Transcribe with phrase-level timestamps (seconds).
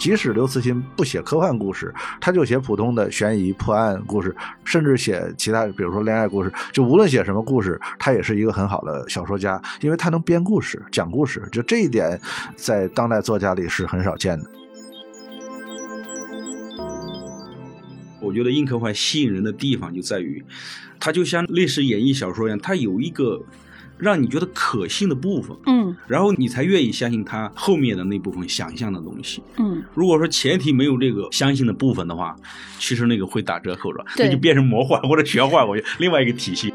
[0.00, 4.34] 即使刘慈欣不写科幻故事，他就写普通的悬疑破案故事，
[4.64, 12.18] 甚至写其他，比如说恋爱故事，就无论写什么故事，他也是一个很好的小说家，因为他能编故事、讲故事，就这一点
[12.56, 14.50] 在当代作家里是很少见的。
[18.22, 20.42] 我觉得硬科幻吸引人的地方就在于，
[20.98, 23.42] 它就像历史演绎小说一样，它有一个
[24.00, 29.42] 让你觉得可信的部分，嗯然后你才愿意相信他后面的那部分想象的东西。
[29.58, 32.36] 嗯，如果说前提没有这个相信的部分的话，
[32.78, 36.69] 其实那个会打折扣的，对那就变成魔幻或者玄幻，我觉得另外一个体系。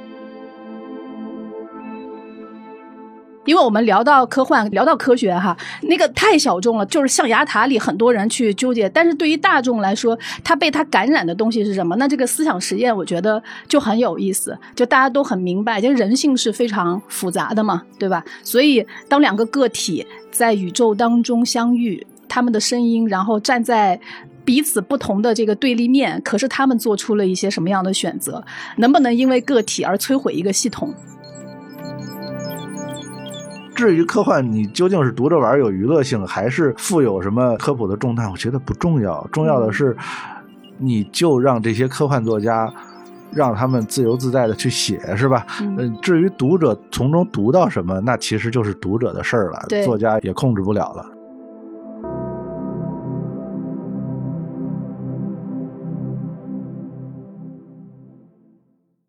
[3.45, 11.95] 因为我们聊到科幻，聊到科学哈，那个太小众了，就是象牙塔里很多人去纠结，但是对于大众来说，他被他感染的东西是什么？
[11.95, 18.23] 那这个思想实验，我觉得就很有意思，就大家都很明白，就人性是非常复杂的嘛，对吧？
[18.43, 23.99] 所以当两个个体在宇宙当中相遇，他们的声音，然后站在。
[24.45, 28.45] 彼此不同的这个对立面，可是他们做出了一些什么样的选择？
[28.77, 30.93] 能不能因为个体而摧毁一个系统？
[33.75, 38.31] 至于科幻，你究竟是读着玩有娱乐性，还是富有什么科普的重担？
[38.31, 39.95] 我觉得不重要，重要的是，
[40.77, 42.73] 你就让这些科幻作家。
[43.33, 45.45] 让他们自由自在的去写，是吧？
[45.59, 51.05] 嗯嗯，至于读者从中读到什么，那其实就是读者的事儿了对，作家也控制不了了。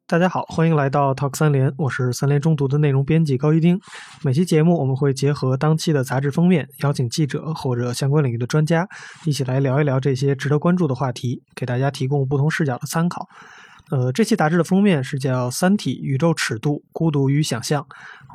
[0.08, 3.80] 大家好，欢迎来到 Talk 三联，我是三联中读的内容编辑高一丁。
[4.22, 8.88] 每期节目我们会结合当期的杂志封面，邀请记者或者相关领域的专家，
[9.24, 13.28] 一起来聊一聊这些值得关注的话题，给大家提供不同视角的参考。
[13.90, 17.82] 呃，这期杂志的封面是叫《三体：宇宙尺度、孤独与想象》。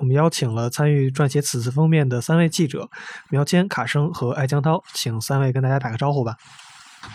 [0.02, 2.89] 我们邀请了参与撰写此次封面的三位记者
[3.30, 6.36] 苗谦、卡生和艾江涛，请三位跟大家打个招呼吧。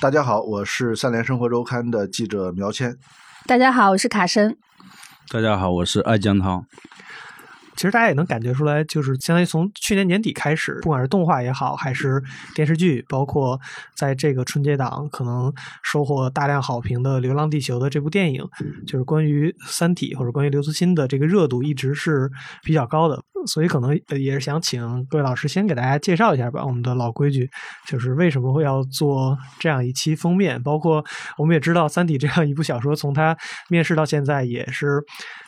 [0.00, 2.96] 大家好，我是三联生活周刊的记者苗谦。
[3.46, 4.56] 大家好，我是卡申。
[5.30, 6.64] 大家好，我是爱江涛。
[7.76, 12.22] 其实大家也能感觉出来，就是相当于从去年年底开始，不管是动画也好，还是
[12.54, 13.60] 电视剧，包括
[13.94, 18.42] 在这个春节档可能收获大量好评的《流浪地球》的这部电影，
[18.86, 22.30] 就是关于《三体》或者关于刘慈欣的这个热度一直是
[22.62, 23.20] 比较高的。
[23.46, 26.64] 所以可能呃也是想请各位老师先给大家介绍一下吧。
[26.64, 27.48] 我们的老规矩
[27.86, 31.04] 就是为什么会要做这样一期封面，包括
[31.38, 33.36] 我们也知道《三体》这样一部小说，从它
[33.68, 35.00] 面世到现在也是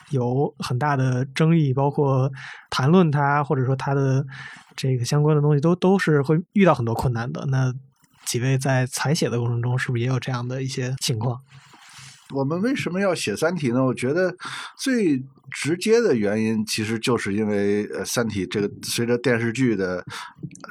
[0.09, 2.31] 有很大的争议，包括
[2.69, 4.25] 谈论它或者说它的
[4.75, 7.45] 这个相关的东西都都是会遇到很多困难的。
[7.47, 7.73] 那
[8.25, 11.41] 几位在采写的过程中，是不是也有这样的一些情况？
[12.33, 13.83] 我们为什么要写《三体》呢？
[13.83, 14.35] 我觉得
[14.77, 20.03] 最直接的原因，其实就是因为呃，《三体》这个随着电视剧的，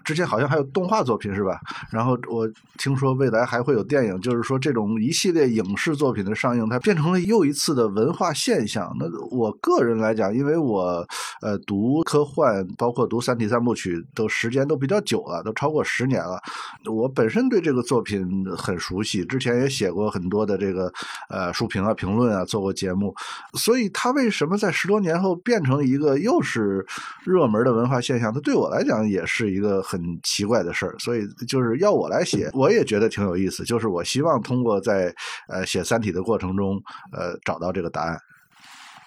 [0.05, 1.59] 之前好像还有动画作品是吧？
[1.91, 2.49] 然后我
[2.79, 8.95] 听说未来还会有电影，就是说这种一系列影视作品的上映，它变成了又一次的文化现象。
[9.01, 11.05] 那我个人来讲，因为我
[11.43, 16.41] 呃读科幻，包括读《三体》三部曲，都时间都比较久了，都超过十年了。
[16.87, 20.93] 我本身对这个作品很熟悉，之前也写过很多的这个
[21.29, 23.15] 呃书评啊、评论啊，做过节目，
[23.55, 26.85] 所以它为什么在十多年后变成一个又是
[27.25, 28.33] 热门的文化现象？
[28.33, 30.95] 它对我来讲也是一个很奇怪的事儿。
[30.99, 33.65] 所以就是要我来写，我也觉得挺有意思。
[33.65, 35.15] 就是我希望通过在
[35.49, 36.81] 呃写《三体》的过程中，
[37.13, 38.19] 呃找到这个答案。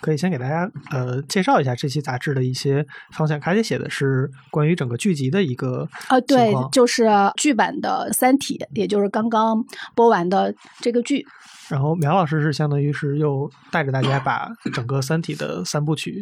[0.02, 3.40] 可以先给大家呃介绍一下这期杂志的一些方向。
[3.40, 7.08] 卡姐写的是关于整个剧集的一个呃，对，就是
[7.38, 9.64] 剧版的《三体》，也就是刚刚
[9.94, 11.24] 播完的这个剧。
[11.72, 16.22] 然后苗老师是相当于是又带着大家把整个《三体》的三部曲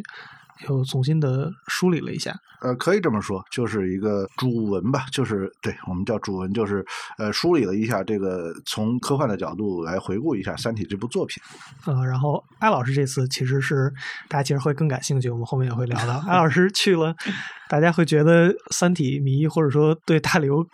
[0.68, 2.32] 又重新的梳理了一下。
[2.60, 6.84] 呃，可以这么说，就是一个主文吧，就是对我们叫主文，就是
[7.16, 11.42] 呃梳理了一下这个从科幻的角度来回顾一下《三体》这部作品。
[11.86, 13.90] 呃，然后艾老师这次其实是
[14.28, 16.22] 大家其实会更感兴趣，我们后面也会聊到。
[16.28, 17.16] 艾老师去了，
[17.68, 20.64] 大家会觉得《三体》迷或者说对大刘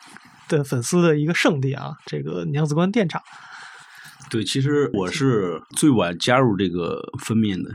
[0.49, 3.23] 的粉丝的一个圣地啊，这个娘子关电厂。
[4.28, 7.70] 对，其实我是最晚加入这个封面的，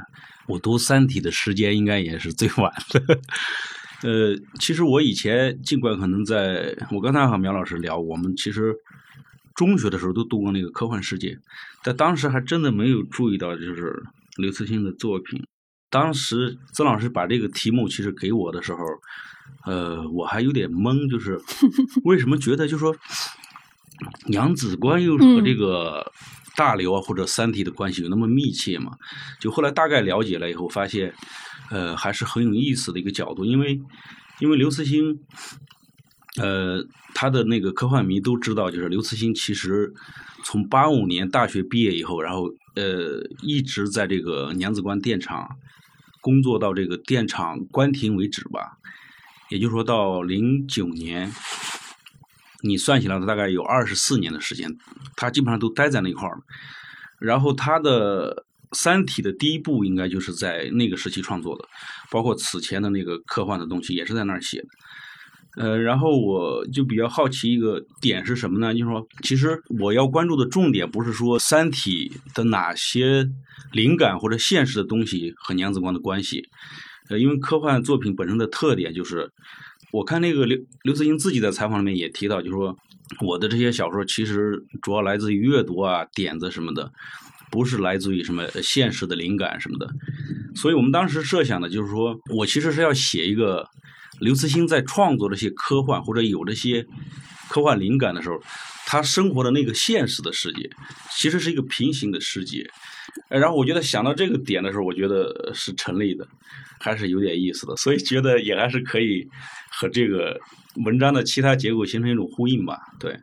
[0.48, 3.20] 我读《三体》的时间应该也是最晚的。
[4.04, 8.76] 呃，其实我以前尽管可能在，我刚才和苗老师聊，我们其实
[9.56, 11.38] 中学的时候都读过那个科幻世界，
[11.84, 14.04] 但当时还真的没有注意到就是
[14.38, 15.42] 刘慈欣的作品。
[15.90, 18.80] 当时曾老师把这个题目其实给我的时候，
[19.66, 21.40] 呃，我还有点懵，就是
[22.04, 22.96] 为什么觉得就说
[24.26, 26.12] 娘子关又和这个
[26.56, 28.92] 大刘啊或者三体的关系有那么密切嘛？
[29.40, 31.14] 就后来大概了解了以后，发现
[31.70, 33.80] 呃还是很有意思的一个角度，因为
[34.40, 35.20] 因为刘慈欣
[36.38, 36.84] 呃，
[37.14, 39.94] 他的那个科幻迷都知道，就是刘慈欣其实
[40.44, 45.48] 从八五年大学毕业以后，然后呃一直在这个娘子关电厂
[46.22, 48.78] 工作到这个电厂关停为止吧，
[49.50, 51.32] 也就是说到零九年，
[52.62, 54.78] 你算起来大概有二十四年的时间，
[55.16, 56.42] 他基本上都待在那块儿了。
[57.20, 58.34] 然后他的
[58.78, 61.66] 《三体》的第一部应该就是在那个时期创作的，
[62.10, 64.68] 包括此前的那个科幻的东西也是在那儿写的。
[65.58, 68.74] 呃，然后我就比较好奇一个点是什么呢？
[68.74, 73.30] 就是说，其实我要关注的重点不是说《三体》的哪些
[73.74, 76.48] 灵感或者现实的东西和娘子关的关系，
[77.10, 79.30] 呃，因为科幻作品本身的特点就是，
[79.92, 82.76] 我看那个刘刘慈欣自己在采访里面也提到，就是说
[83.22, 86.92] 我的这些小说其实主要来自于阅读啊、点子什么的，
[87.52, 89.88] 不是来自于什么现实的灵感什么的。
[90.56, 93.68] 所以我们当时设想的就是说我其实是要写一个。
[94.20, 96.86] 刘慈欣在创作这些科幻或者有这些
[97.50, 98.40] 科幻灵感的时候，
[98.86, 100.70] 他生活的那个现实的世界，
[101.18, 102.70] 其实是一个平行的世界。
[103.28, 106.28] 然后我觉得想到这个点的时候，我觉得是成立的，
[106.80, 109.28] 还是有点意思的，所以觉得也还是可以
[109.72, 110.40] 和这个
[110.86, 112.78] 文章的其他结构形成一种呼应吧。
[113.00, 113.18] 对，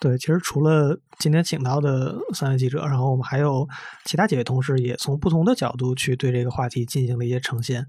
[0.00, 3.68] 对，其实除了今天请到的三位记者，然后我们还有
[4.04, 7.86] 其他几位同事也从不同的角度去对这个话题进行了一些呈现。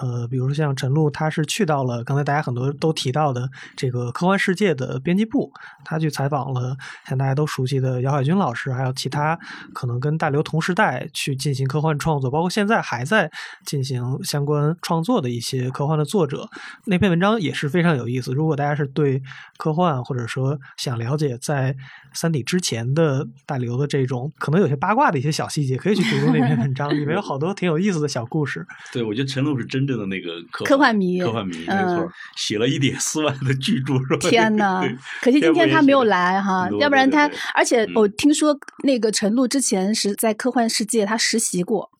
[0.00, 5.52] 呃，比如说像陈露，他是去到了刚才大家很多都提到的这个科幻世界的编辑部，
[5.84, 6.76] 他去采访了
[7.08, 9.36] 像大家都熟悉的姚海军老师，还有其他
[9.74, 13.28] 可能跟大刘同时代去进行科幻创作，包括现在还在
[13.64, 16.48] 进行相关创作的一些科幻的作者。
[16.84, 18.32] 那篇文章也是非常有意思。
[18.32, 19.20] 如果大家是对
[19.56, 21.72] 科幻或者说想了解在
[22.12, 28.66] 《三体》之前的大刘的这种可能有些八卦的一些小细节，可以去读读那篇文章，里面有好多挺有意思的小故事。
[28.92, 34.30] 对，我觉得陈露是真正的那个科科幻迷，科幻迷，没嗯错，写了一点四万的巨著，是吧？
[34.30, 34.82] 天呐，
[35.22, 41.90] 可惜今天他没有来哈要不然他对对对，而且嗯我听说那个陈露之前是在科幻世界他实习过，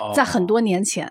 [0.00, 1.10] 哦在很多年前，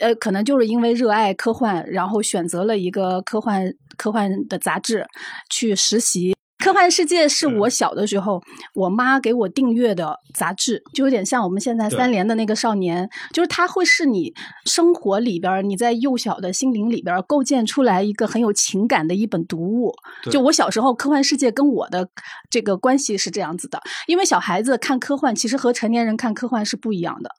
[0.00, 5.06] 呃，可能就是因为热爱科幻，然后选择了一个科幻科幻的杂志
[5.50, 6.34] 去实习。
[6.60, 8.42] 科幻世界是我嗯小的时候，
[8.74, 14.34] 我妈给我订阅的杂志，就有点像我们现在三联的那个少年，就是它会是你
[14.66, 19.90] 生活里边儿，你在幼小的心灵里边儿构建出来一个很有情感的一本读物。
[20.30, 22.06] 就我小时候，科幻世界跟我的
[22.50, 27.30] 这个关系是这样子的，因为小孩子看科幻，其实和成年人看科幻是不一样的。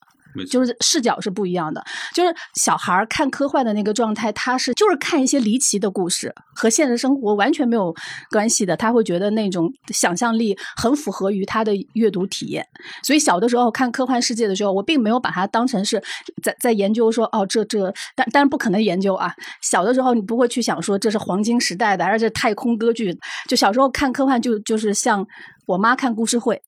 [0.49, 1.83] 就是视角是不一样的。
[2.13, 7.93] 就是小孩看科幻的那个状态，他是就是看一些离奇的故事，和现实生活完全没有
[8.31, 8.75] 关系的。
[8.75, 12.65] 他会觉得那种想象力很符合于他的阅读体验。
[13.03, 16.01] 所以小的时候看科幻世界的时候，我并没有把它当成是
[16.41, 19.33] 在在研究说哦这这，但但是不可能研究啊。
[19.61, 23.17] 小的时候你不会去想说这是黄金时代的，而是这太空歌剧。
[23.47, 25.25] 就小时候看科幻就就是像
[25.65, 26.61] 我妈看故事会，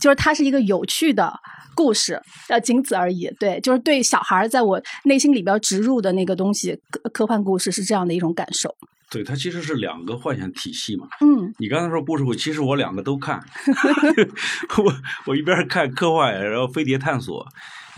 [0.00, 1.32] 就是它是一个有趣的
[1.74, 3.30] 故事，呃，仅此而已。
[3.38, 8.74] 对，就是对小孩儿在我内心里边植入的那个东西，科科幻故事是这样的一种感受。
[9.10, 11.06] 对，它其实是两个幻想体系嘛。
[11.20, 13.42] 嗯你刚才说故事会，其实我两个都看，
[14.84, 14.94] 我
[15.26, 17.46] 我一边看科幻，然后飞碟探索，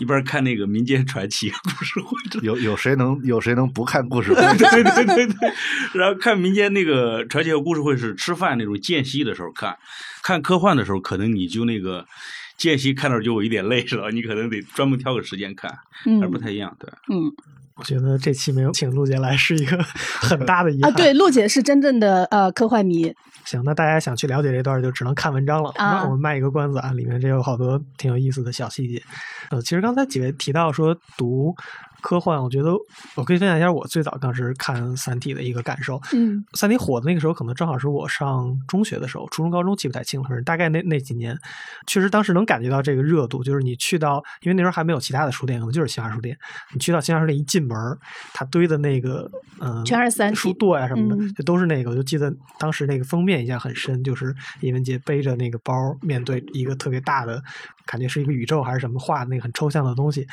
[0.01, 2.17] 一边看那个民间传奇故事会。
[2.41, 4.41] 有有谁能有谁能不看故事会？
[4.57, 5.53] 对对对对，
[5.93, 9.77] 然后看民间那个传奇和故事会是吃饭那种间隙的时候看，
[10.23, 12.03] 看科幻的时候可能你就那个
[12.57, 15.69] 间隙看到就有一点累了，你可能得专门挑个时间看，
[16.19, 16.75] 还不嗯太一样。
[16.79, 17.31] 对，嗯
[17.81, 19.75] 我觉得这期没有请陆姐来是一个
[20.21, 20.93] 很大的遗啊，憾。
[20.93, 23.11] 对，陆姐是真正的呃科幻迷。
[23.43, 25.71] 行，那大家想去了解这段，就只能看文章了。
[25.77, 29.01] 啊那我们卖一个关子啊，里面这有好多挺有意思的小细节。
[29.49, 31.55] 呃，其实刚才几位提到说读
[32.01, 32.71] 科幻，我觉得
[33.15, 36.01] 我可以分享一下我最早当时看《三体》的一个感受。
[36.13, 41.37] 嗯《三体》火的那个时候，可能正好是我上中学的时候，初中、高中记不太清了，反正大概那那几年，
[41.87, 43.43] 确实当时能感觉到这个热度。
[43.43, 46.37] 就是你去到，因为那时候还没有其他的书店，可能就是新华书店。
[46.73, 47.97] 你去到新华书店一进门儿，
[48.33, 49.29] 它堆的那个
[49.59, 51.91] 嗯，全是三体书垛呀、什么的，嗯就都是那个。
[51.91, 57.41] 我就记得当时那个封面印象很深，就是叶文洁背着那个包，面对一个特别大的，
[57.85, 60.27] 感觉是一个宇宙还是什么画的那个很抽象的东西。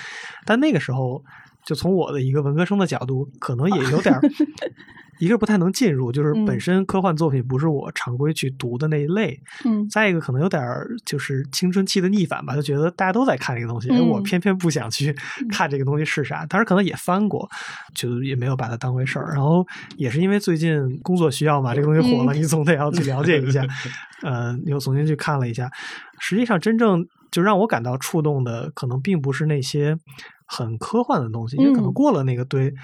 [0.44, 1.24] 但那个时候，
[1.68, 4.22] 就从我的一个文科生的角度，可能也有点儿，
[5.20, 9.38] 一个不太能进入，就是本嗯身科幻作品不是我常规去读的那一类。
[9.66, 15.14] 嗯再一个，可能有点儿就是青春期的逆反吧，就觉得大家都在看这个东西，哎，我嗯偏偏不想去
[15.50, 16.46] 看这个东西是啥。
[16.46, 17.46] 当时可能也翻过，
[17.94, 19.34] 就也没有把它当回事儿。
[19.34, 19.66] 然后
[19.98, 23.62] 也是因为最近工作需要嘛，这个东西火了，嗯你总得要去了解一下。
[24.22, 25.70] 呃，又重新去看了一下，
[26.18, 29.98] 实际上真正就让我感到触动的，可能并不是那些
[30.46, 32.74] 很科幻的东西，因为可能嗯过了那个对。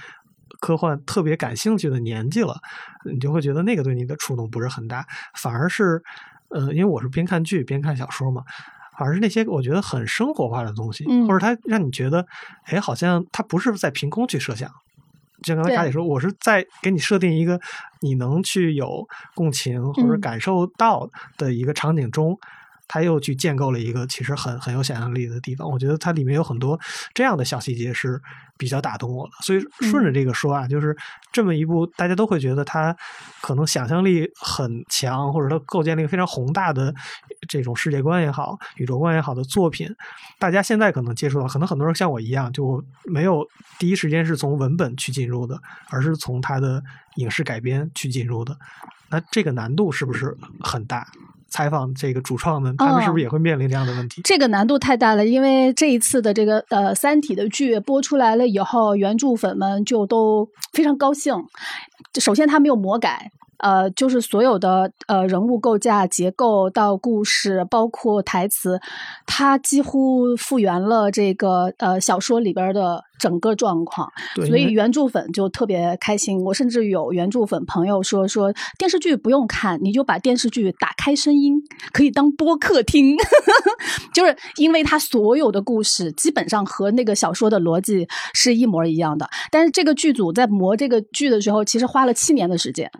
[0.60, 2.54] 科幻特别感兴趣的年纪了，
[3.10, 6.02] 你就会觉得那个对你的触动不是很大，反而是，
[6.48, 8.42] 呃，因为我是边看剧边看小说嘛，
[8.96, 12.24] 反而是那些我觉得很生活化的东西，嗯或者它让你觉得，
[12.64, 14.70] 哎，好像它不是在凭空去设想。
[15.42, 17.60] 就像刚才卡姐说，我是在给你设定一个
[18.00, 22.38] 你能去有共情或者嗯感受到的一个场景中，
[22.86, 25.70] 他又去建构了一个其实很很有想象力的地方。
[25.70, 26.78] 我觉得它里面有很多
[27.12, 28.20] 这样的小细节是
[28.56, 29.32] 比较打动我的。
[29.42, 30.96] 所以顺着这个说啊，就是
[31.32, 32.94] 这么一部大家都会觉得它
[33.40, 36.94] 可能想象力很强，或者它构建了一个非常宏大的
[37.48, 39.88] 这种世界观也好、宇宙观也好的作品，
[40.38, 43.46] 大家现在可能接触到，可能很多人像我一样，就没有
[43.78, 45.58] 第一时间是从文本去进入的，
[45.90, 46.82] 而是从它的
[47.16, 48.56] 影视改编去进入的。
[49.10, 51.06] 那这个难度是不是很大？
[51.54, 54.20] 采访这个主创们，他们是不是也会面临这样的问题？
[54.24, 61.32] 这个难度太大了，因为这一次的这个呃《三体》的剧播出来了以后，原著粉们就都非常高兴。
[62.20, 63.30] 首先，它没有魔改。
[63.58, 68.78] 呃，就是所有的呃人物构架、结构到故事，包括台词，
[69.24, 74.10] 它几乎复原了这个呃小说里边的整个状况。
[74.46, 76.38] 所以原著粉就特别开心。
[76.42, 81.54] 我甚至有原著粉朋友说说电视剧不用看，你就把电视剧打开声音，
[81.92, 83.16] 可以当播客听。
[84.12, 89.28] 就是因为它所有的故事基本上和那个小说的逻辑是一模一样的。
[89.50, 92.90] 但是这个剧组在磨这个剧的时候，其实花了七年的时间。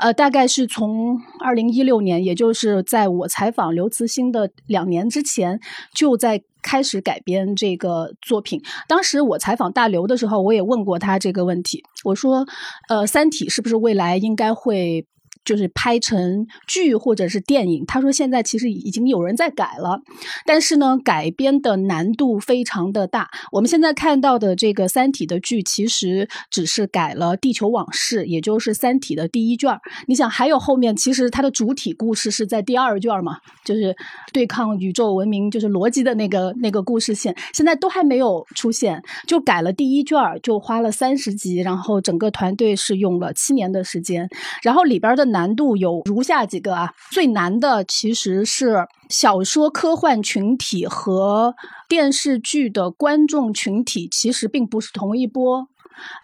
[0.00, 5.60] 呃，大概是从二零一六年，也就是在我采访刘慈欣的两年之前，
[5.94, 8.60] 就在开始改编这个作品。
[8.88, 12.44] 当时我采访大刘的时候，我也问过他这个问题，我说
[12.90, 15.06] ：“呃，《三体》是不是未来应该会？”
[15.46, 20.02] 就是拍成剧或者是电影，他说现在其实已经有人在改了，
[20.44, 23.30] 但是呢，改编的难度非常的大。
[23.52, 29.78] 我们现在看到的这个《三体》的剧，其实只是改了《地球往事》，也就是《三体》的第一卷。
[30.06, 33.94] 你想，还有后面，其实它的主体故事是在第二卷嘛，就是
[34.32, 44.28] 对抗宇宙文明，就是逻辑的那个那个故事线，现在都还没有出现，就改了第一卷，就花了三十集，然后整个团队是用了七年的时间，
[44.62, 51.54] 然后里边的难度有如下几个啊，最难的其实是小说科幻群体和
[51.86, 55.68] 电视剧的观众群体其实并不是同一波。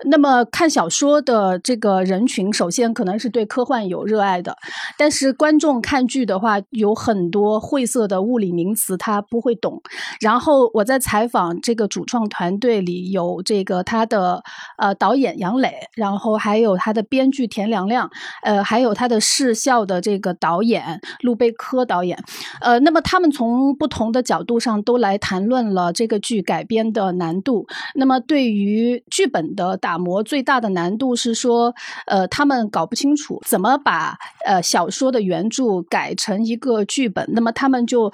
[0.05, 4.57] 那么看小说的这个人群，首先可能是对科幻有热爱的，
[4.99, 9.81] 但是观众看剧的话，有很多晦涩的物理名词他不会懂。
[10.21, 14.43] 然后我在采访这个主创团队里有这个他的
[14.79, 18.11] 呃导演杨磊，然后还有他的编剧田良亮，
[18.43, 22.19] 呃，还有他的视效的这个导演陆贝科导演，
[22.61, 27.67] 呃，那么他们从不同的角度上都来谈论了这个剧改编的难度。
[27.95, 31.75] 那么对于剧本的呃打磨，最大的难度是说，
[32.07, 37.25] 呃，他们搞不清楚怎么把呃小说的原著改成一个剧本。
[37.33, 38.13] 那么他们就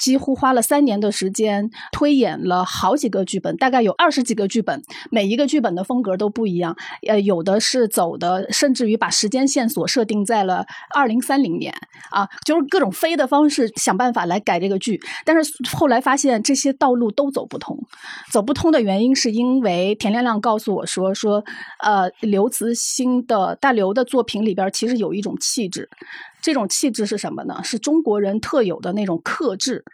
[0.00, 6.76] 几乎花了三年的时间推演了好几个剧本，大概有二十几个剧本，每一个剧本的风格都不一样。
[7.06, 11.72] 呃，有的是走的，甚至于把时间线索设定在了二零三零年
[12.10, 15.00] 啊，就是各种飞的方式想办法来改这个剧。
[15.24, 17.78] 但是后来发现这些道路都走不通，
[18.30, 21.44] 走不通的原因是因为田亮亮告诉我说说，
[21.78, 25.88] 呃，刘慈欣的大刘的作品里边其实有一种气质，
[26.42, 27.60] 这种气质是什么呢？
[27.62, 29.84] 是中国人特有的那种克制。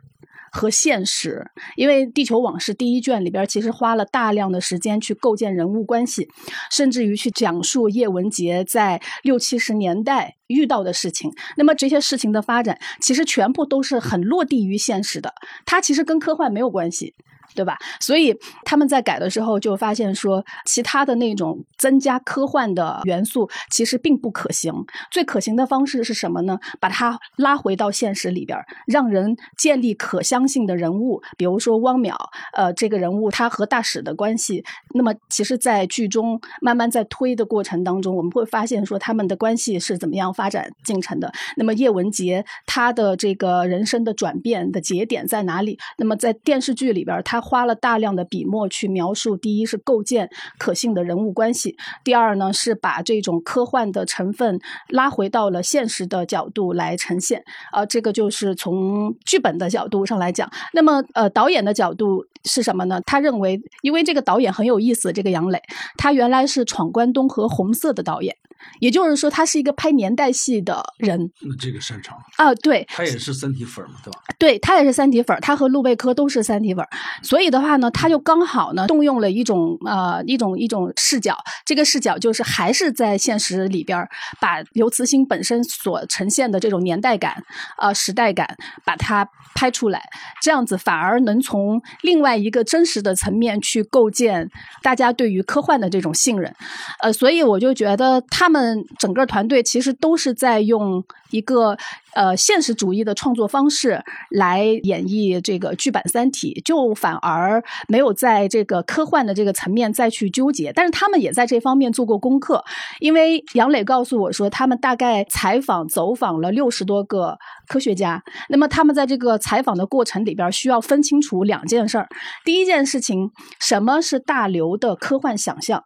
[0.57, 6.29] 和现实，因为《地球往事》第一卷里边其实花了大量的时间去构建人物关系，
[6.71, 11.33] 甚至于去讲述叶文洁在六七十年代遇到的事情。
[11.57, 15.35] 那么这些事情的发展，其实全部都是很落地于现实的，
[15.67, 17.15] 它其实跟科幻没有关系。
[17.55, 17.79] 对吧？
[18.01, 24.73] 所以他们在改的时候就发现说，其他的那种增加科幻的元素其实并不可行。
[25.11, 26.59] 最可行的方式是什么呢？
[26.81, 32.15] 把它拉回到现实里边，让人建立可相信的人物，比如说汪淼，
[32.55, 34.65] 呃，这个人物他和大使的关系。
[34.95, 41.33] 那么，其实，在剧中慢慢在推的过程当中，我们会发现说他们的关系是怎么样发展进程的。
[41.57, 45.79] 那么，叶文洁他的这个人生的转变的节点在哪里？
[45.99, 54.59] 那么，在电视剧里边，他花了大量的笔墨去描述，第一是构建可信的人物关系，第二呢是把这种科幻的成分
[54.89, 57.45] 拉回到了现实的角度来呈现。
[57.71, 60.51] 啊，这个就是从剧本的角度上来讲。
[60.73, 63.01] 那么，呃，导演的角度是什么呢？
[63.05, 65.61] 他认为，因为这个导演很有意思，这个杨磊，
[65.99, 68.37] 他原来是《闯关东》和《红色》的导演。
[68.81, 71.31] 也就是说，他是一个拍年代戏的人。
[71.41, 72.55] 那这个擅长，啊。
[72.57, 74.21] 对，他也是三体粉嘛，对吧？
[74.39, 76.89] 对他也是三体粉儿，他和陆贝科都是三体粉儿，
[77.23, 84.09] 所以的话呢，他就刚好呢动用了一种呃一种一种视角，这个视角就是还是在现实里边儿
[84.41, 87.43] 把刘慈欣本身所呈现的这种年代感、
[87.79, 90.03] 呃时代感，把它拍出来，
[90.41, 94.49] 这样子反而能从另外一个真实的层面去构建
[94.83, 96.55] 大家对于科幻的这种信任，
[97.01, 101.77] 呃，所以我就觉得他们他们整个团队其实都是在用一个
[102.15, 110.73] 呃现实主义的创作方式来演绎这个剧版《三体》，就反而没有在这个科幻的这个层面再去纠结。
[110.73, 112.63] 但是他们也在这方面做过功课，
[113.01, 122.07] 因为杨磊告诉我说，他们大概采访走访了六十多个科学家，那么他们在这个采访的过程里边需要分清楚两件事儿。
[122.45, 125.83] 第一件事情，什么是大刘的科幻想象？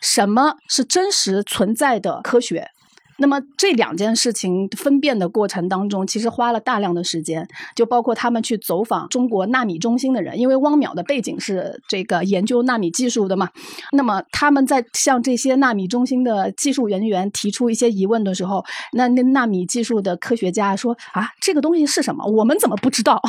[0.00, 2.70] 什么是真实存在的科学？
[3.22, 13.48] 那么这两件事情分辨的过程当中，其实花了大量的时间，就包括他们去走访中国纳米中心的人，因为汪淼的背景是这个研究纳米技术的嘛。
[13.92, 22.26] 那么他们在向这些纳米中心的技术人员提出一些疑问的时候，那那纳米技术的科学家说啊，这个东西是什么？
[22.26, 23.22] 我们怎么不知道？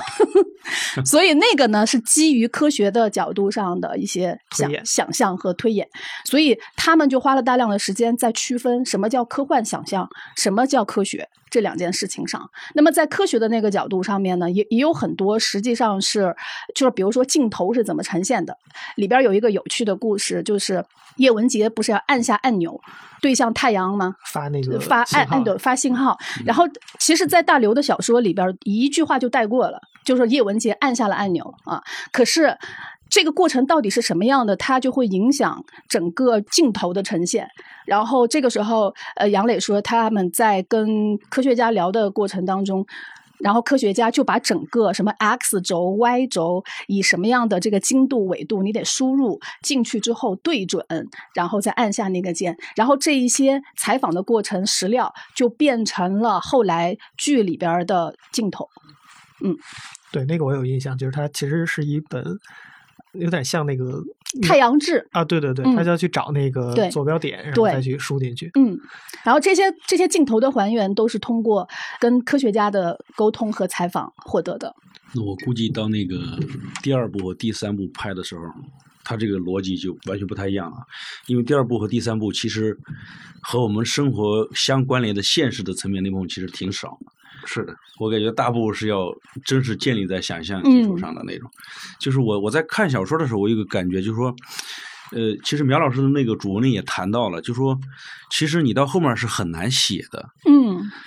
[1.06, 5.88] 所以那个呢是基于科学的角度上的一些想想象和推演，
[6.26, 12.50] 所以他们就花了大量的时间在区分什么叫科幻想象，什么叫科学这两件事情上。
[12.74, 16.36] 那么在科学的那个角度上面呢，也也有很多实际上是，
[16.76, 18.58] 就是比如说镜头是怎么呈现的，
[18.96, 20.84] 里边有一个有趣的故事，就是
[21.18, 22.80] 叶文洁不是要按下按钮
[23.22, 24.16] 对向太阳吗？
[24.26, 26.66] 发那个发按按钮发信号，然后
[27.00, 31.82] 其实，在大刘的小说里边儿一句话就带过了，就是叶文洁按下了按钮啊。
[32.12, 32.58] 可是
[33.14, 37.48] 这个过程到底是什么样的，它就会影响整个镜头的呈现。
[37.86, 42.84] 然后这个时候，呃，杨磊说他们在跟科学家聊的过程当中。
[43.40, 50.86] 然后科学家就把整个什么 x 轴、y 轴以什么样的这个精度、纬度，你得输入进去之后对准，
[51.36, 58.70] 然后再按下那个键，然后这一些采访的过程实料就变成了后来剧里边的镜头。
[59.44, 59.58] 嗯
[60.14, 62.24] 对那个我有印象，就是它其实是一本
[63.14, 64.02] 有点像那个
[64.42, 68.50] 太阳志，啊，对对对，嗯他就要去找那个对坐标点，然后再去输进去。
[68.56, 68.78] 嗯，
[69.24, 71.68] 然后这些这些镜头的还原都是通过
[72.00, 74.76] 跟科学家的沟通和采访获得的。
[75.14, 76.18] 那我估计到那个
[76.82, 78.42] 第二部和第三部拍的时候，
[79.04, 80.78] 他这个逻辑就完全不太一样了。
[81.28, 82.76] 因为第二部和第三部其实
[83.42, 87.12] 和我们生活相关联的现实的层面内容其实挺少的。
[87.46, 89.08] 是的，我感觉大部分是要
[89.46, 91.50] 真是建立在想象基础上的那种。
[92.00, 94.36] 就是我我在看小说的时候，我有个感觉，就是说，
[95.12, 97.78] 呃，其实苗老师的那个主文里也谈到了，就说，
[98.32, 100.30] 其实你到后面是很难写的。
[100.50, 100.64] 嗯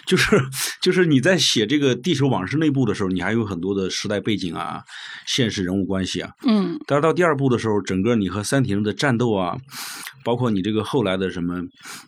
[0.07, 0.41] 就是
[0.81, 4.81] 就是你在写这个地球往事内部的时候，你还有很多的时代背景啊、
[5.27, 6.31] 现实人物关系啊。
[6.47, 9.59] 嗯但是到第二部的时候，整个你和三体人的战斗啊，
[10.27, 11.63] 包括你这个后来的什么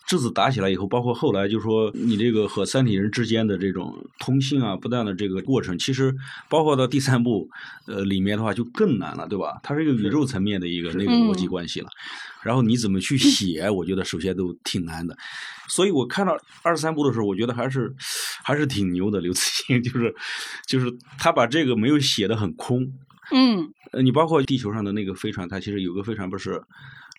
[0.09, 6.13] 质子打起来以后，包括后来就说你这个和三体人之间的这种通信啊、不断的这个过程，其实
[6.49, 7.49] 包括到第三部
[7.87, 9.61] 呃里面的话就更难了，对吧？
[9.63, 11.89] 它是一个宇宙层面的一个那个逻辑关系了。
[12.43, 15.17] 然后你怎么去写，我觉得首先都挺难的。
[15.69, 17.95] 所以我看到二十三部的时候，我觉得还是
[18.43, 19.21] 还是挺牛的。
[19.21, 20.13] 刘慈欣 就是
[20.67, 22.83] 就是他把这个没有写的很空，
[23.33, 26.61] 嗯呃，你包括地球上的那个飞船，它其实有个飞船不是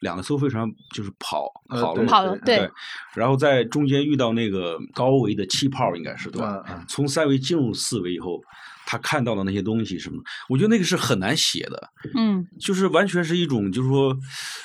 [0.01, 2.69] 两个艘飞船就是跑跑了嘛，跑了对对，
[3.15, 6.63] 然后在中间遇到那个高维的气泡，应该是对吧？
[6.87, 8.41] 从三维进入四维以后，
[8.85, 14.17] 他看到的那些东西什么，我觉得那个是很难写的，嗯就是完全是一种就是说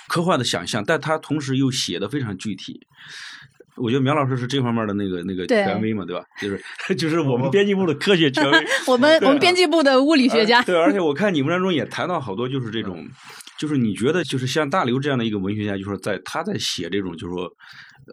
[0.09, 2.87] 科幻的想象，但他同时又写的非常具体。
[3.77, 6.25] 我觉得苗老师是这方面的那个那个权威嘛，对吧？
[6.40, 6.62] 就是
[6.94, 8.66] 就是我们编辑部的科学权威。
[8.87, 13.05] 我们我们编辑部的物理学家，对，而且我看你文章中也谈到好多，就是这种，
[13.58, 17.50] 就是你觉得就是像大刘这样的一个文学家，就是说在他在写这种，就是说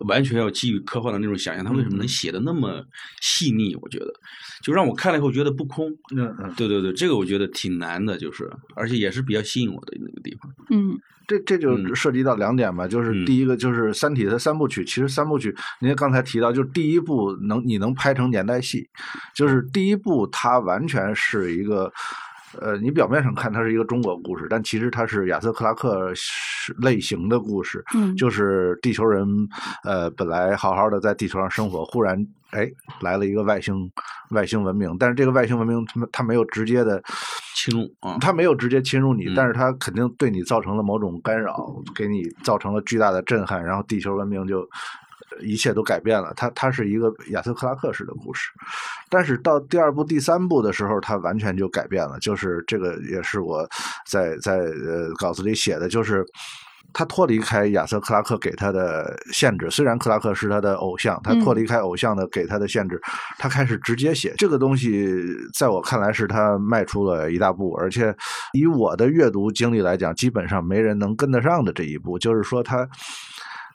[0.08, 2.82] 完全要基于科幻的那种想象，他为什么能写的那么
[3.22, 3.76] 细腻？
[3.76, 4.08] 我觉得，
[4.64, 5.90] 就让我看了以后觉得不空。
[6.16, 10.52] 嗯嗯，对对对，这个我觉得挺难的，就是而且也是比较吸引我的那个地方。
[10.70, 18.88] 嗯这这就嗯涉及到两点吧，就是嗯第一个就是《三体》的三部曲，其实三部曲，您看刚才提到，就是第一部能你能拍成年代戏，
[19.36, 21.92] 就是第一部它完全是一个。
[22.60, 28.16] 呃，你表面上看它是一个中国故事，但其实它是亚瑟克拉克是类型的故事，嗯。
[28.16, 29.26] 就是地球人，
[29.84, 32.18] 呃，本来好好的在地球上生活，忽然
[32.52, 33.90] 哎来了一个外星
[34.32, 37.02] 外星文明，但是这个外星文明它它没有直接的
[37.56, 39.34] 侵入啊，它没有直接侵入你，嗯。
[39.36, 44.68] 但是它肯定对你造成了某种干扰，给你造成了巨大的震撼，然后地球文明就
[45.40, 46.34] 一切都改变了。
[46.36, 48.50] 它它是一个亚瑟克拉克式的故事，
[49.10, 52.20] 但是到第二部、第三部的时候，它完全就改变了。
[52.20, 53.68] 就是这个也是我
[54.08, 56.26] 在在呃稿子里写的，就是。
[56.94, 63.00] 他脱离开亚瑟·克拉克给他的限制，虽然克拉克是他的偶像，他脱离开偶像的给他的限制，
[63.38, 65.16] 他开始直接写这个东西，
[65.58, 68.14] 在我看来是他迈出了一大步，而且
[68.52, 72.86] 以我的阅读经历来讲，基本上没人能跟得上的这一步，就是说他。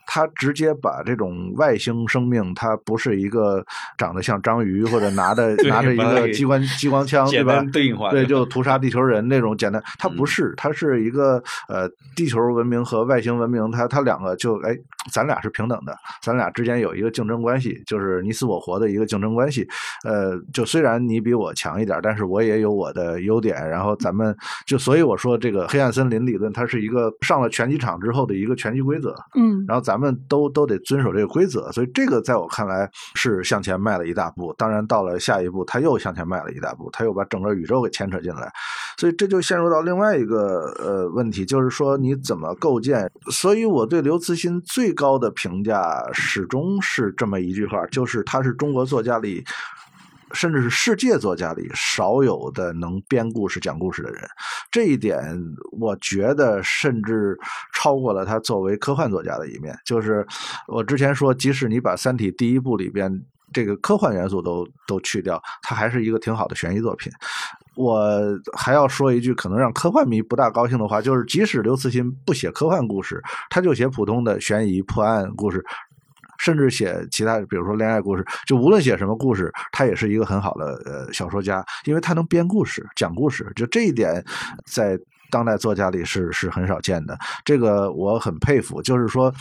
[0.06, 3.64] 他直接把这种外星生命，它不是一个
[3.98, 7.62] 长得像章鱼或者拿着 拿着一个机关激光枪，对吧？
[8.10, 9.82] 对，就屠杀地球人那种简单。
[9.98, 14.76] 它不是，它是一个呃，地球文明和外星文明，它它两个就哎，
[15.10, 19.66] 咱俩是平等的，咱俩之间有一个竞争关系，就是你死我活的一个竞争关系。
[20.04, 23.68] 呃，就虽然你比我强一点，但是我也有我的优点。
[23.68, 24.34] 然后咱们
[24.66, 29.12] 就所以我说这个黑暗森林理论，它是一个上了拳击场之后的一个拳击规则。
[29.34, 29.95] 嗯，然后咱。
[29.96, 34.54] 咱们都都得遵守这个规则，所以这个在我看来是向前迈了一大步。
[34.58, 38.52] 当然，到了下一步，他又向前迈了一大步，他又把整个宇宙给牵扯进来，
[38.98, 43.10] 所以这就陷入到另外一个呃问题，就是说你怎么构建？
[43.30, 49.42] 所以我对刘慈欣最高的评价始终是这么一句话，就是他是中国作家里。
[50.32, 54.22] 甚至是世界作家里少有的能编故事、讲故事的人，
[54.70, 55.22] 这一点
[55.78, 57.38] 我觉得甚至
[57.72, 59.76] 超过了他作为科幻作家的一面。
[59.84, 60.26] 就是
[60.66, 63.10] 我之前说，即使你把《三体》第一部里边
[63.52, 67.10] 这个科幻元素都都去掉，它还是一个挺好的悬疑作品。
[67.74, 68.00] 我
[68.56, 75.62] 还要说一句可能让科幻迷不大高兴的话，就是即使刘慈欣不写科幻故事，他就写普通的悬疑破案故事。
[76.38, 84.24] 甚至写其他，比如说恋爱故事，就无论写什么故事，他也是一个很好的呃小说家，因为他能编故事、讲故事，就这一点，
[84.64, 87.18] 在当代作家里是是很少见的。
[87.44, 88.80] 这个我很佩服。
[88.80, 89.32] 就是说，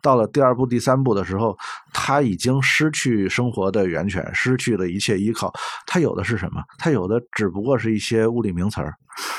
[0.00, 1.58] 到了第二部、第三部的时候，
[1.92, 5.52] 他已经失去生活的源泉，失去了一切依靠。
[5.86, 6.62] 他有的是什么？
[6.78, 8.94] 他有的只不过是一些物理名词儿。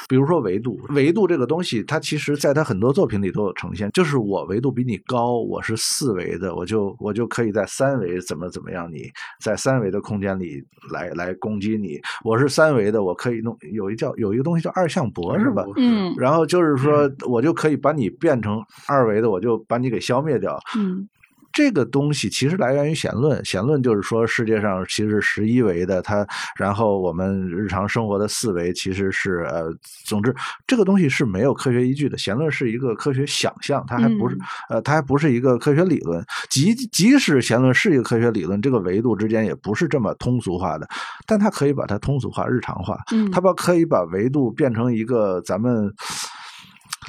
[0.08, 3.89] 比如说维度，维度这个东西，它其实在他很多作品里都有呈现。
[3.92, 9.10] 就是我维度比你高，我是四维的，我就我就可以在三维怎么怎么样，你
[9.42, 12.00] 在三维的空间里来来攻击你。
[12.24, 15.66] 我是三维的，我可以弄有一叫有一个东西叫二向箔是吧？
[15.78, 16.13] 嗯。
[16.18, 20.56] 然后就是说我就可以把你变成二维的，我就把你给消灭掉。
[20.78, 21.10] 嗯。
[21.54, 29.72] 这个东西其实来源于弦论，弦论就是说世界上其实十一维的，它然后我们日常生活的四维其实是呃，
[30.06, 30.36] 总之
[30.66, 32.18] 这个东西是没有科学依据的。
[32.18, 34.36] 弦论是一个科学想象，它还不是
[34.68, 36.26] 呃，它还不是一个科学理论。
[36.50, 40.88] 即即使弦论是一个科学理论，这个维度之间也不是这么通俗化的，
[41.28, 42.98] 但它可以把它通俗化、日常化，
[43.32, 45.94] 它把可以把维度变成一个咱们。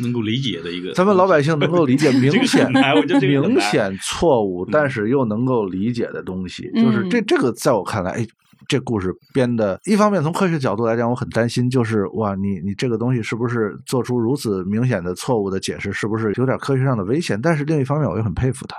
[0.00, 8.26] 能够理解的一个，咱们老百姓能够理解 明显明显错误，但是又能够理解的东西，就是这这个，在我看来，哎，
[8.66, 17.38] 这故事编的，一方面从科学角度来讲，我很担心，就是哇，你你这个东西是不是做出如此明显的错误的解释，是不是有点科学上的危险？
[17.42, 18.76] 但是另一方面，我又很佩服他。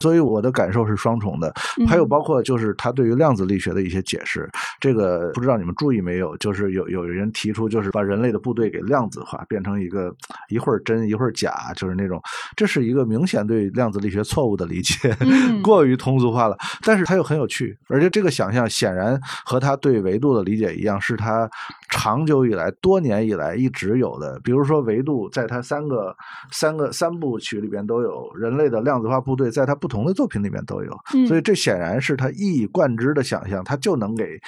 [0.00, 1.52] 所以我的感受是双重的，
[1.88, 4.48] 还有包括就是他对于量子力学的一些解释，
[4.80, 6.36] 这个不知道你们注意没有？
[6.38, 10.14] 就是有有人提出，就是把人类的部队给量子化，变成一个
[10.48, 12.20] 一会儿真一会儿假，就是那种，
[12.56, 15.14] 这是一个明显对量子力学错误的理解，
[15.62, 16.56] 过于通俗化了。
[16.82, 21.48] 但是他又很有趣，而且这个想象显然和他对维度的理解一样，是他
[21.90, 24.40] 长久以来、多年以来一直有的。
[24.42, 26.16] 比如说维度，在他三个
[26.50, 29.73] 三个三部曲里边都有人类的量子化部队，在他。
[29.74, 34.38] 不同的作品里面都有，所以这显然是他一以贯之的想象，他就能给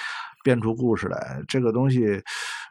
[0.45, 1.43] 编出故事来。
[1.49, 2.23] 这个东西，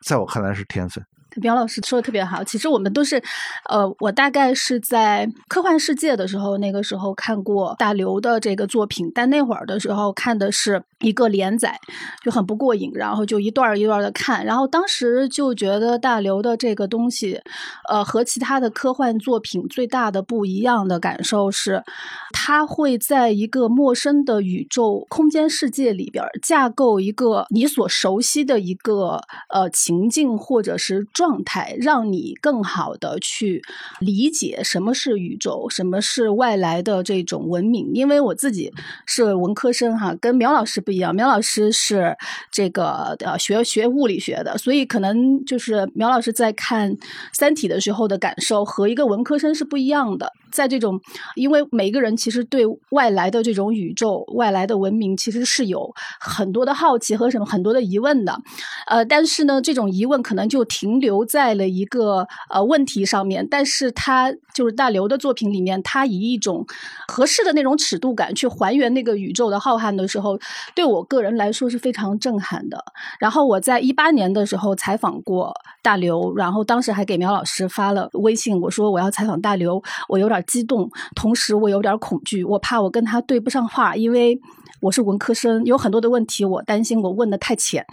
[0.05, 1.03] 在我看来是天分。
[1.41, 3.21] 苗老师说的特别好，其实我们都是，
[3.69, 11.77] 呃，我大概是在科幻世界的时候，那个时候看过大刘的这个作品，但那会儿的时候看的是一个连载，
[12.23, 17.41] 就很不过瘾，然后就一段一段的看，然后当时就觉得大刘的这个东西，
[17.89, 21.83] 呃，和其他的科幻作品最大的不一样的感受是，
[22.31, 29.19] 他会在一个陌生的宇宙空间世界里边架构一个你所熟悉的一个
[29.49, 31.24] 呃情境或者是状。
[31.25, 33.63] 状态让你更好的去
[33.99, 37.89] 理解什么是宇宙，什么是外来的这种文明。
[37.95, 38.71] 因为我自己
[39.07, 42.15] 是文科生哈，跟苗老师不一样，苗老师是
[42.51, 46.91] 这个呃学学物理学的，所以可能就是苗老师在看
[47.33, 50.31] 《三体》的时候的感受和一个文科生是不一样的。
[50.55, 50.99] 在这种，
[51.35, 58.39] 因为每个人其实对外来的这种宇宙、外来的文明，其实是有很多的好奇和什么很多的疑问的。
[58.87, 63.45] 呃，但是呢，这种疑问可能就停留在了一个呃问题上面。
[63.51, 66.65] 但是他就是大刘的作品里面，他以一种
[67.07, 70.39] 合适的那种尺度感去还原那个宇宙的浩瀚的时候，
[70.73, 72.81] 对我个人来说是非常震撼的。
[73.19, 84.39] 然后我在一八年的时候采访过大刘，然后当时还给苗老师发了微信，我说我要采访大刘，我有点激动，同时我有点恐惧，我怕我跟他对不上话，因为。
[84.81, 87.85] 我是文科生，有很多的问题，我担心我问的太浅，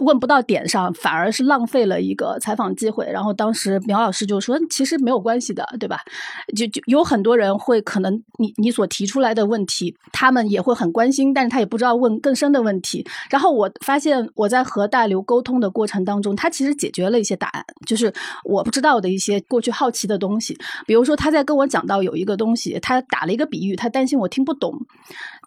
[0.00, 3.06] 问不到点上，反而是浪费了一个采访机会。
[3.10, 6.00] 然后当时苗老师就说：“其实没有关系的，对吧？
[6.56, 13.06] 就就有很多人会可能你你所提出来的问题，他们也会很关心，但是他也不知道问更深的问题。
[13.30, 18.12] 然后我发现我在和大刘沟通的过程当中，他其实解决了一些答案，就是
[18.44, 20.58] 我不知道的一些过去好奇的东西。
[20.86, 24.74] 比如说他在跟我讲到有一个东西，他打了一个比喻，他担心我听不懂。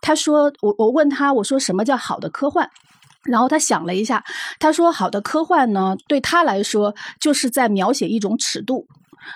[0.01, 0.97] 他说我我。
[0.97, 2.67] 问他，我说什么叫好的科幻？
[3.23, 4.23] 然后他想了一下，
[4.57, 8.87] 他说好的科幻呢，对他来说就是在描写一种尺度。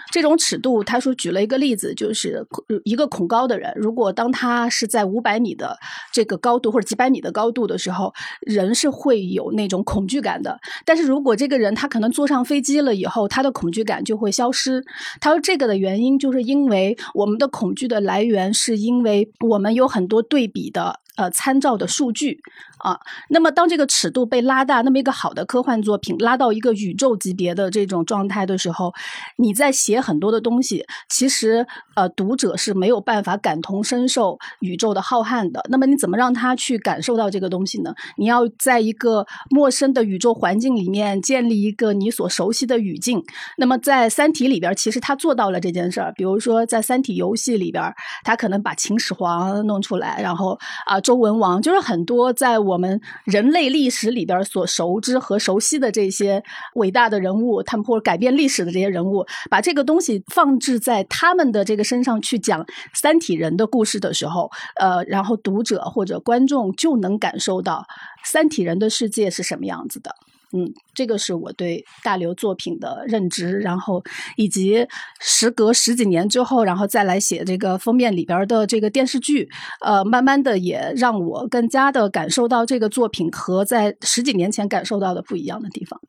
[0.09, 2.47] 这种尺度，他说举了一个例子，就是
[2.85, 5.77] 一个恐高的人，如果当他是在五百米的
[6.13, 10.57] 这个高度或者几百米的高度的时候，人是会有那种恐惧感的。
[10.85, 14.81] 但是如果这个人他可能坐上飞机了以后，他的恐惧感就会消失。
[15.19, 22.41] 他说这个的原因就是因为我们的恐惧的来源是因为我们有很多对比的呃参照的数据。
[22.83, 28.91] 啊，那么当这个尺度被拉大，那么一个好的科幻作品拉到一个宇宙级别的这种状态的时候，
[29.35, 35.63] 你在写很多的东西，其实呃读者是没有办法感同身受宇宙的浩瀚的。
[35.69, 37.93] 那么你怎么让他去感受到这个东西呢？
[38.17, 43.23] 你要在一个陌生的宇宙环境里面建立一个你所熟悉的语境。
[43.57, 46.11] 那么在《三体》里边，其实他做到了这件事儿。
[46.13, 50.57] 比如说在《三体》游戏里边，他可能把秦始皇弄出来，然后
[50.87, 52.81] 啊周文王，就是很多在我。
[52.81, 56.43] 们人类历史里边所熟知和熟悉的这些
[56.73, 67.85] 伟大的人物，他们或者改变历史的这些人物，把这个东西放置在他们的这个身上去讲三体人的故事的时候，呃，然后读者或者观众就能感受到
[68.23, 70.15] 三体人的世界是什么样子的。
[70.53, 74.03] 嗯，这个是我对大刘作品的认知，然后
[74.35, 74.85] 以及
[75.19, 85.99] 时隔十几年之后，然后再来写这个封面里边的这个电视剧，呃，慢慢的也让我更加的感受到这个作品和在十几年前感受到的不一样的地方。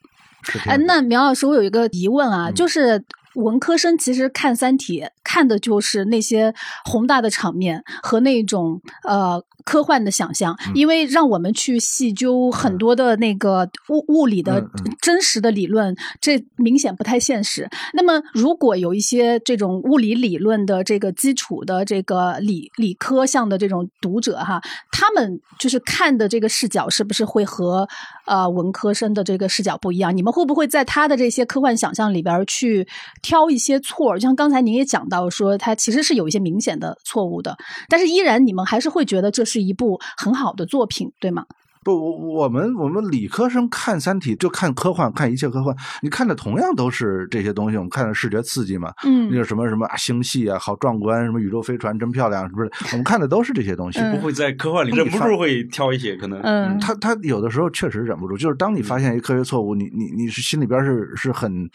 [0.66, 9.42] 哎，那苗老师，我有一个疑问啊，就是文科生其实看《三体》看的就是那些宏大的场面和那种呃。
[9.64, 14.60] 科幻的想象，因为让我们去细究很多的那个物物理的
[15.00, 17.70] 真实的理论，这明显不太现实。
[17.94, 27.88] 那么，如果有一些这种物理理论的这个基础的这个理理科向的这种读者哈，他们就是看的这个视角是不是会和
[28.26, 30.14] 呃文科生的这个视角不一样？
[30.14, 32.86] 你们会不会在他的这些科幻想象里边去
[33.22, 34.16] 挑一些错？
[34.16, 37.56] 就像刚才您也讲到说，他其实是有一些明显的错误的，
[37.88, 39.62] 但是依然你们还是会觉得这是。
[39.62, 41.44] 一部很好的作品，对吗？
[41.84, 45.74] 不，我我们我们理科生看《三体》就看科幻，看一切科幻。
[46.02, 48.92] 你看的同样都是这些东西，我们看的视觉刺激嘛。
[49.04, 52.70] 嗯，那个什么什么星系啊，好壮观，什么宇宙飞船真漂亮，是不是？
[52.92, 53.98] 我们看的都是这些东西。
[54.12, 56.40] 不会在科幻里忍不住会挑一些可能。
[56.42, 61.68] 嗯，他他有的时候确实忍不住，就是当你发现一科学错误，你你你是心里边是是很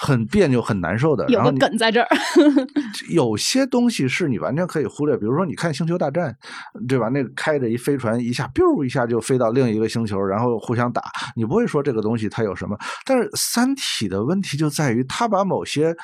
[0.00, 1.26] 很别扭、很难受的。
[1.30, 2.08] 有个梗在这儿。
[3.08, 6.36] 有些东西是你完全可以忽略，比如说你看《星球大战》，
[6.86, 7.08] 对吧？
[7.08, 9.18] 那个开着一飞船，一下 biu 一下就。
[9.30, 11.00] 飞到另一个星球，然后互相打，
[11.36, 12.76] 你不会说这个东西它有什么？
[13.06, 15.94] 但是《三体》的问题就在于，它把某些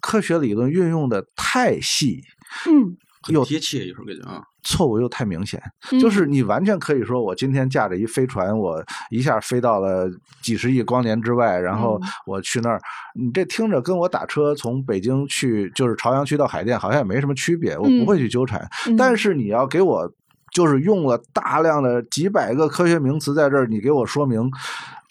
[0.00, 2.22] 科学理论运用的太细，
[2.66, 2.96] 嗯，
[3.28, 5.62] 又贴切，有时候感觉啊，错误又太明显。
[6.00, 10.08] 就是你完全可以说，我今天驾着一飞船，我一下飞到了
[10.40, 12.80] 几十亿光年之外，然后我去那儿，
[13.14, 17.76] 你这听着跟我打车从北京去，就是朝阳区到海淀，好像也没什么区别。
[17.76, 18.66] 我不会去纠缠，
[18.96, 20.10] 但是你要给我。
[20.56, 24.50] 就是用了大量的几百个科学名词在这儿，你给我说明。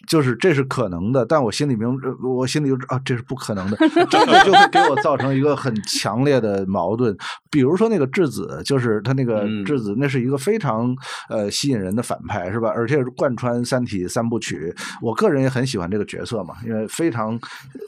[0.07, 1.87] 就是这是可能的，但我心里明，
[2.23, 3.77] 我心里就啊，这是不可能的，
[4.09, 7.15] 这个就会给我造成一个很强烈的矛盾。
[7.49, 10.95] 比如说那个质子，就是他那个质子，那是一个非常
[11.29, 12.69] 呃吸引人的反派，是吧？
[12.69, 17.39] 而且是贯穿《三体》三部曲，我个人也很喜欢这个角色嘛，因为非常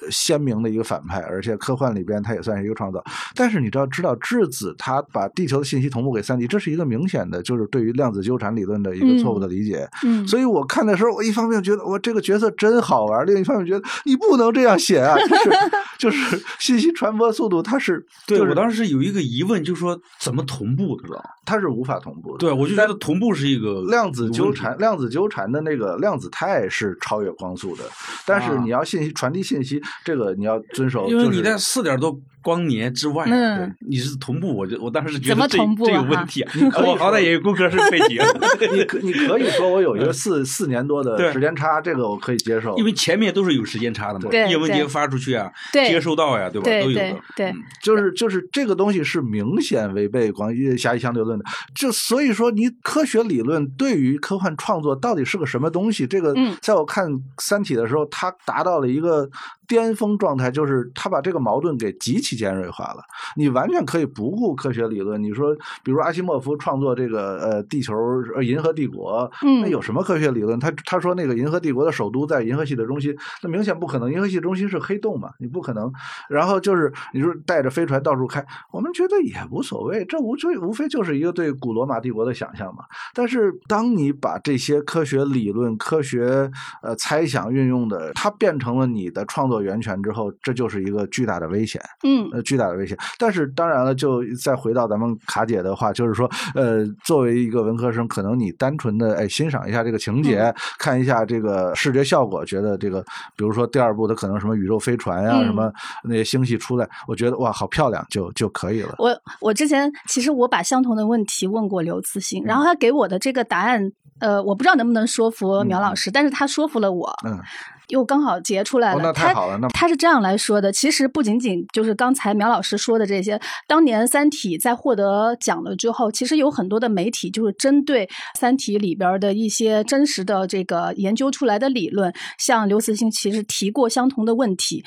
[0.09, 3.03] 鲜明的一个反派，而且科幻里边他也算是一个创造。
[3.35, 9.87] 但是你知道，知道质子他把地球的信息同步给三体，这是一个明显的，就是对于量子纠缠理论的一个错误的理解。
[10.03, 11.99] 嗯，所以我看的时候，我一方面觉得我。
[12.07, 15.51] 这个角色真好玩，另一方面觉得你不能这样写啊，就是
[15.99, 21.25] 就是 信息传播速度它是就是对我当时有一个疑问，就是说怎么同步的，知道吗？
[21.45, 22.37] 它是无法同步的。
[22.37, 27.83] 对，我就觉得同步是一个量子纠缠，量子纠缠的那个量子态是超越光速的，
[28.25, 36.45] 但是啊你要信息传递信息，这个你要遵守，就是因为你在四点多光年之外，嗯你是同步，我就我当时觉得这这有同步啊问题！
[36.77, 38.21] 我好歹也有工科生背景，
[38.73, 46.65] 你可你可以说我有一个四四年多的时间差，这个我可以接受，因为前面都是有时间差的嘛，叶文洁发出去啊，对接收到呀，对吧？
[46.65, 47.03] 对都有的。
[47.03, 51.45] 对对嗯就是就是这个东西是明显违背广义狭义相对论的，
[51.75, 56.07] 就所以说你科学理论对于科幻创作到底是个什么东西？
[56.07, 59.27] 这个嗯在我看《三体》的时候，它达到了一个
[59.67, 63.03] 巅峰状态，就是他把这个矛盾给极其尖锐化了。
[63.35, 67.95] 你完全可以不顾科学理论，你说比如阿西莫夫创作这个呃地球
[68.35, 70.59] 呃银河帝国，嗯那有什么科学理论？
[70.59, 75.91] 他他说那个银河帝国的首都在银河系的中心，那明显不可能，银河系中心是黑洞嘛，你不可能。
[76.29, 82.85] 然后就是你说带着飞船到处开，我们觉得也无所谓，这无非无非就是一个对古罗马帝国的想象嘛。
[83.13, 86.49] 但是当你把这些科学理论、科学
[86.81, 91.81] 呃猜想运用的，它变成了你的创作源泉之后，这就是一个巨大的危险。
[92.03, 92.97] 嗯呃，巨大的危险。
[93.17, 103.01] 但是当然了，就再回到咱们卡姐的话，就是说，呃，作为一个文科生，可能你单纯的哎欣赏一下这个情节，嗯看一下这个视觉效果，觉得这个，
[103.35, 105.71] 比如说第二部的可能什么宇宙飞船呀、嗯什么
[106.03, 108.95] 那些星系出来，我觉得哇，好漂亮，就就可以了。
[108.97, 117.13] 我我之前其实我把相同的问题问过刘慈欣，嗯然后他给我的这个答案，呃，我不知道能不能说服苗老师，但是他说服了我。
[117.25, 117.39] 嗯，
[117.87, 118.99] 又刚好截出来了。
[118.99, 128.05] 哦那太他好了那他是这样来说的，其实不仅仅就是刚才苗老师说的这些，当年《三体》在获得奖了之后，其实有很多的媒体就是针对
[128.37, 134.83] 《三体》里边的一些真实的这个研究出来的理论，向刘慈欣其实提过相同的问题。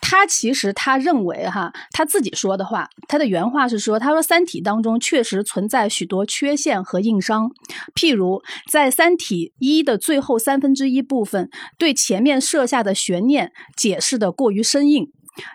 [0.00, 7.50] 他其实他认为哈，他自己说的话，他的原话是说，他说《三体》当中确实存在许多缺陷和硬伤，
[7.94, 15.10] 譬如在《三体一》的最后三分之一部分，对前面设下的悬念解释的过于生硬。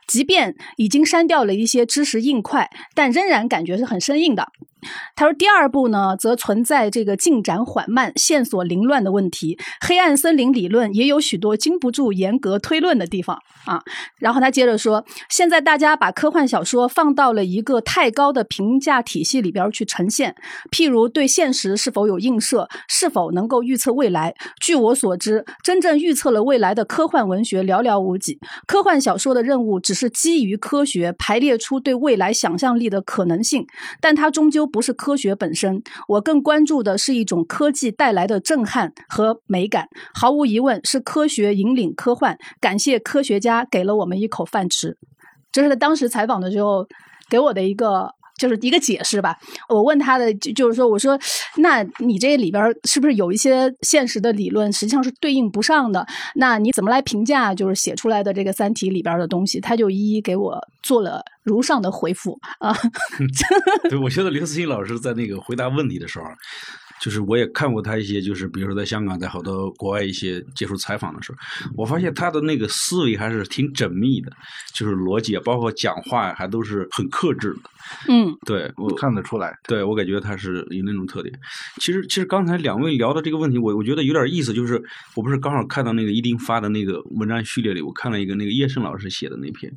[0.07, 4.47] 即便已经删掉了一些知识硬块，但仍然感觉是很生硬的。
[5.15, 9.57] 他说，第二步呢，则存在这个进展缓慢、线索凌乱的问题。
[9.81, 13.81] 黑暗森林理论也有许多经不住严格推论的地方啊。
[14.17, 20.35] 然后他接着说，现在大家把科幻小说放到了一个太高的评价体系里边去呈现，
[20.71, 24.33] 譬如对现实是否有映射，是否能够预测未来。
[24.61, 28.39] 据我所知，真正预测了未来的科幻文学寥寥无几。
[28.67, 33.65] 科幻小说的任务只是基于科学排列出对未来想象力的可能性，
[33.99, 35.81] 但它终究不是科学本身。
[36.09, 39.87] 我更关注的是一种科技带来的震撼和美感。
[40.13, 42.37] 毫无疑问，是科学引领科幻。
[42.59, 44.97] 感谢科学家给了我们一口饭吃。
[45.49, 46.85] 这是他当时采访的时候
[47.29, 48.13] 给我的一个。
[48.37, 49.35] 就是一个解释吧。
[49.69, 51.19] 我问他的就就是说，我说，
[51.57, 56.05] 那你这里边是不是有一些现实的理论实际上是对应不上的？
[56.35, 59.59] 那你怎么来评价就是写出来的这个《三体》里边的东西？
[59.59, 62.75] 他就一一给我做了如上的回复啊。
[63.89, 66.25] 对，我觉得刘慈欣老师在那个回答问题的时候，
[67.01, 71.37] 就是我也看过他一些，就是比如说在香港，在好多国外一些接受采访的时候，
[71.75, 74.31] 我发现他的那个思维还是挺缜密的，
[74.73, 77.69] 就是逻辑啊，包括讲话呀，还都是很克制的。
[78.07, 79.57] 嗯对我看得出来。
[79.67, 81.33] 对我感觉他是有那种特点。
[81.81, 84.81] 其实，其实刚才两位聊的这个问题，我我觉得有点意思，就是
[85.15, 89.73] 我不是刚好看到那个一丁发的那个文章序列里，我看了一个那个叶盛老师写的那篇，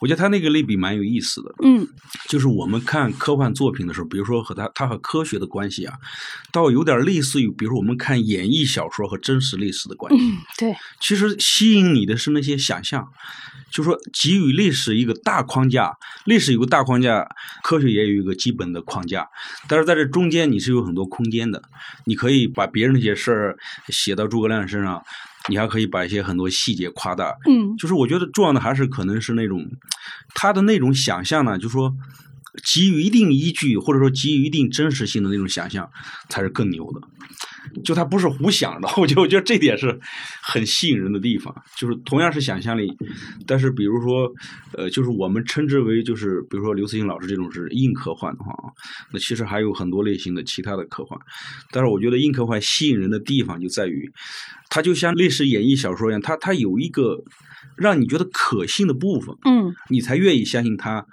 [0.00, 1.54] 我觉得他那个类比蛮有意思的。
[1.62, 1.86] 嗯
[2.28, 5.94] 就是我们看科幻作品的时候，比如说和他他和科学的关系啊，
[6.52, 10.22] 倒有点类似于，比如说我们看演绎小说和真实历史的关系。
[10.22, 13.06] 嗯，对，其实吸引你的是那些想象，
[13.70, 15.92] 就说给予历史一个大框架，
[16.24, 17.26] 历史有个大框架，
[17.62, 19.28] 科学也有一个基本的框架，
[19.68, 21.62] 但是在这中间你是有很多空间的，
[22.04, 25.02] 你可以把别人那些事儿写到诸葛亮身上，
[25.48, 29.66] 你还可以把一些很多细节夸大，嗯就是我觉得重要的还是可能是那种
[30.34, 31.94] 他的那种想象呢，就说
[32.64, 35.90] 基于一定依据或者说基于一定真实性的那种想象
[36.28, 37.00] 才是更牛的。
[37.84, 39.98] 就他不是胡想的， 我觉得我觉得这点是
[40.42, 41.54] 很吸引人的地方。
[41.76, 42.92] 就是同样是想象力，
[43.46, 44.32] 但是比如说，
[44.72, 48.72] 呃，就是我们称之为就是比如说刘慈欣老师这种是硬科幻的话啊，
[49.12, 51.18] 那其实还有很多类型的其他的科幻。
[51.70, 54.10] 但是我觉得硬科幻吸引人的地方就在于，
[54.68, 57.22] 它就像历史演绎小说一样，它它有一个
[57.76, 61.04] 让你觉得可信的部分，嗯你才愿意相信它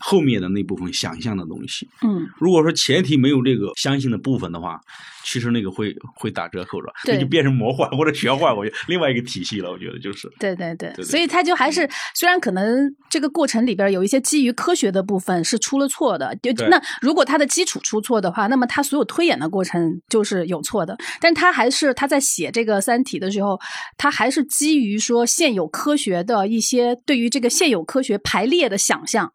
[0.00, 1.88] 后面的那部分想象的东西。
[2.02, 4.80] 嗯，如果说前提没有这个相信的部分的话，
[5.24, 9.70] 其实那个会会打折扣的，对那就变成魔幻或者玄幻，我觉得 另外一个体系了。
[9.70, 20.96] 我觉得就是对对对，对对所以他就还是虽然可能这个过程里边有一些基于科学的部分是出了错的，就那如果他的基础出错的话，那么他所有推演的过程就是有错的。
[21.20, 23.60] 但他还是他在写这个《三体》的时候，
[23.98, 29.30] 他还是基于说现有科学的一些对于这个现有科学排列的想象。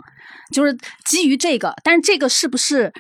[0.56, 0.76] 就是
[1.06, 2.92] 基于这个，但是这个是不是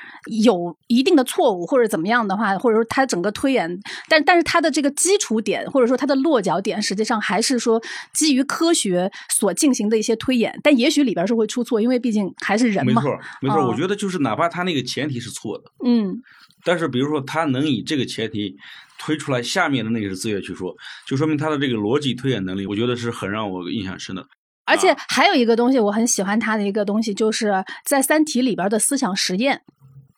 [0.43, 3.79] 有一定的错误或者怎么样的话，或者说它整个推演，
[4.09, 7.81] 但但是它的这个基础点或者说它的落脚点，实际上还是说
[8.13, 13.01] 基于科学所进行的一些推演，但也许里边是会出错，因为毕竟还是人嘛。
[13.01, 13.61] 没错没错。
[13.61, 16.21] 哦我觉得就是哪怕他那个前提是错的，嗯
[16.63, 18.55] 但是比如说他能以这个前提
[18.99, 20.75] 推出来下面的那个是自愿去说，
[21.07, 24.25] 就说明他的这个逻辑推演能力，我觉得是很让我印象深的。
[24.65, 29.61] 而且还有一个东西，我很喜欢他的一个东西，就是在《三体》里边的思想实验。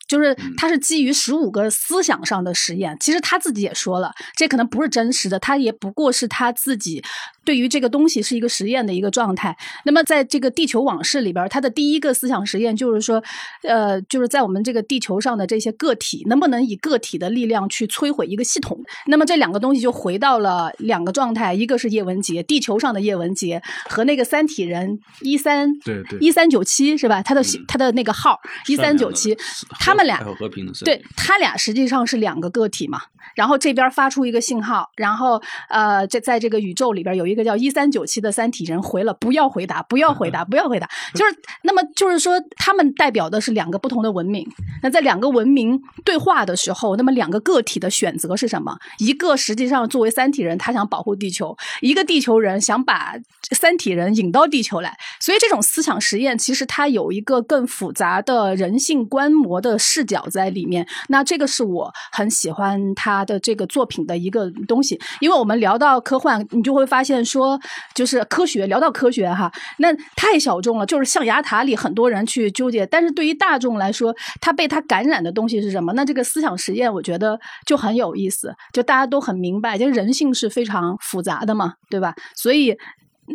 [0.07, 7.03] 就是他是基于十五个思想上的实验，其实他自己也说了，这可能不是真实的，他也不过是他自己
[7.43, 9.55] 对于这个东西是一个实验的一个状态。
[9.85, 13.21] 那么在这个地球往事里边，他的第一个思想实验就是说，
[13.63, 18.79] 呃，就是在我们这个地球上的这些个体，能不能以个体的力量去摧毁一个系统？
[19.07, 27.21] 那么这两个东西就回到了两个状态，一个是叶文洁，地球上的叶文洁和那个三体人一三对对一三九七是吧？
[27.21, 29.37] 他的嗯他的那个号一三九七，
[29.79, 33.01] 他们俩还有和平的对他俩实际上是两个个体嘛，
[33.35, 44.47] 然后这边发出一个信号，然后呃，这在这个宇宙里边有一个叫一三九七的三体人回了，不要回答，不要回答，不要回答， 就是那么就是说，他们代表的是两个不同的文明。
[44.81, 48.77] 那在两个文明对话的时候，那么两个个体的选择是什么？
[48.99, 53.13] 一个实际上作为三体人，他想保护地球；一个地球人想把
[53.51, 54.97] 三体人引到地球来。
[55.19, 60.87] 所以这种思想实验其实它有一个更复杂的人性观摩的视角在里面。
[61.09, 67.59] 那这个是我很喜欢他他的这个作品的一个东西，因为我们聊到科幻，你就会发现说，
[67.95, 75.93] 就是科学聊到科学哈，那太小众了，就是象牙塔里很多人去纠结，但是对于大众来说，他被他感染的东西是什么？
[75.93, 82.13] 那这个思想实验，我觉得就很有意思，就大家都很明白，就人性是非常复杂的嘛，对吧？
[82.35, 82.77] 所以。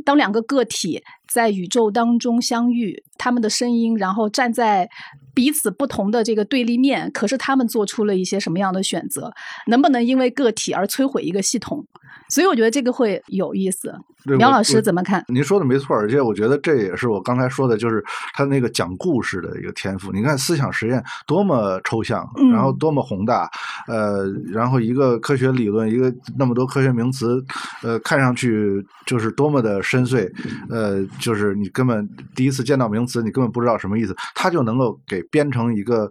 [0.07, 4.89] 当两个个体在宇宙当中相遇，他们的声音，然后站在
[5.35, 9.33] 彼此不同的这个对立面，可是他们做出了一些什么样的选择？
[9.67, 11.87] 能不能因为个体而摧毁一个系统？
[12.33, 13.95] 所以我觉得这个会有意思。
[14.25, 15.23] 苗老师怎么看？
[15.29, 18.03] 您说的没错，而且我觉得这也是我刚才说的，就是
[18.33, 20.11] 他那个讲故事的一个天赋。
[20.13, 23.51] 你看思想实验多么抽象，嗯然后多么宏大，
[23.87, 27.45] 呃，然后一个科学理论，一个那么多科学名词，
[27.83, 30.27] 呃，看上去就是多么的深邃，
[30.71, 36.11] 呃，就是你根本第一次见到名词，你根本不知道什么意思，他就能够给编成一个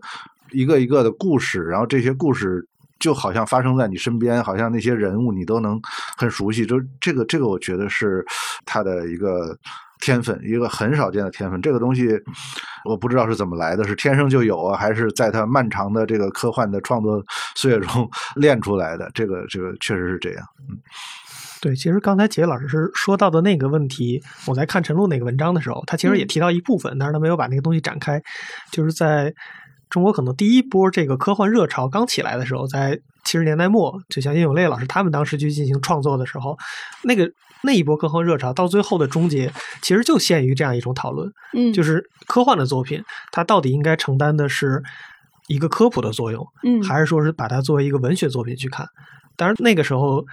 [0.52, 2.68] 一个一个的故事，然后这些故事。
[3.02, 5.78] 就好像发生在你身边，好像那些人物你都能
[6.16, 6.66] 很熟悉。
[6.66, 8.26] 就这个，这个我觉得是
[8.66, 9.58] 他的一个
[10.00, 11.62] 天分，一个很少见的天分。
[11.62, 12.08] 这个东西
[12.86, 17.22] 我不知道是怎么来的，是天生就有啊，还是在他漫长的这个科幻的创作
[17.56, 19.10] 岁月中练出来的？
[19.14, 20.46] 这个，这个确实是这样。
[21.62, 28.20] 对，其实刚才杰老师说到的那个问题，我在看陈露那个文章的时候，他其实也嗯提到一部分，但是他没有把那个东西展开，
[28.72, 29.32] 就是在
[29.92, 36.58] 中国可能第一波这个科幻热潮刚起来的时候，在七十年代末，就像叶永烈老师他们当时去进行创作的时候，
[37.04, 37.30] 那个
[37.62, 44.82] 那一波科幻热潮到最后的终结，其实就限于这样一种讨论，嗯，就是科幻的作品，它到底应该承担的是
[45.48, 48.88] 一个科普的作用，嗯，还是说是把它作为一个文学作品去看？
[49.36, 50.26] 当然，那个时候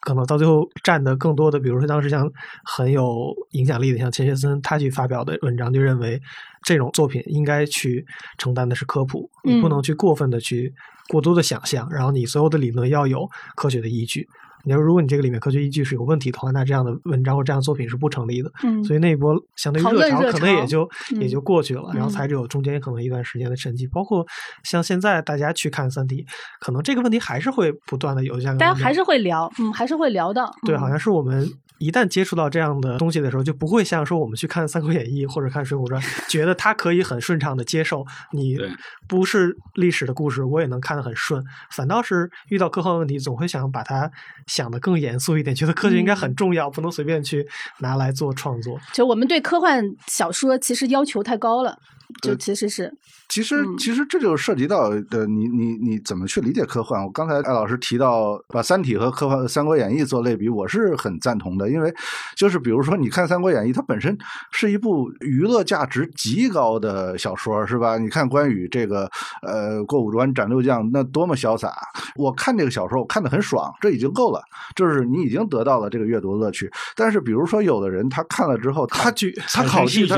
[0.00, 2.28] 可能到最后占的更多的，比如说当时像
[2.64, 6.20] 很有影响力的，像钱学森他去发表的文章，就认为
[6.66, 8.04] 这种作品应该去
[8.38, 10.74] 承担的是科普，你不嗯能去过分的去
[11.08, 14.28] 过多的想象，然后你所有的理论要有科学的依据。
[14.66, 18.52] 你要如果你这个里面科学依据是有问题的话，那这样的文章或这样的作品是不成立的。
[18.64, 20.90] 嗯，所以那一波相对于热热潮可能也潮就
[21.20, 23.88] 也嗯就过去了，然后嗯才只有中间可能一段时间的沉寂。
[23.90, 24.26] 包括
[24.64, 26.26] 像现在大家去看三体
[26.60, 31.48] 可能这个问题还是会不断的有大家还是会聊，嗯，还是会聊到，对，嗯好像是我们
[31.78, 36.00] 一旦接触到这样的东西的时候，就不会像说我们去看《三国演义》或者看《水浒传》，
[36.30, 38.70] 觉得它可以很顺畅的接受你对
[39.06, 41.44] 不是历史的故事，我也能看得很顺。
[41.70, 44.10] 反倒是遇到科幻问题，总会想把它
[44.56, 47.46] 想的更严肃一点，觉得科学应该很嗯重要，不能随便去
[47.80, 48.80] 拿来做创作。
[48.94, 51.78] 就我们对科幻小说其实要求太高了。
[52.22, 52.92] 就呃其实是
[53.28, 57.02] 其实，嗯其实这就涉及到呃，你你你怎么去理解科幻？
[57.02, 61.92] 我刚才艾老师提到把《三体》和科幻《三国演义》做类比，我是很赞同的，因为
[62.36, 64.16] 就是比如说，你看《三国演义》，它本身
[64.52, 67.98] 是一部娱乐价值极高的小说，是吧？
[67.98, 69.10] 你看关羽这个
[69.42, 71.74] 呃过五关斩六将，那多么潇洒！
[72.14, 74.40] 我看这个小说，我看得很爽，这已经够了，
[74.76, 76.70] 就是你已经得到了这个阅读乐趣。
[76.94, 80.16] 但是，比如说有的人他看了之后，他去他考虑， 他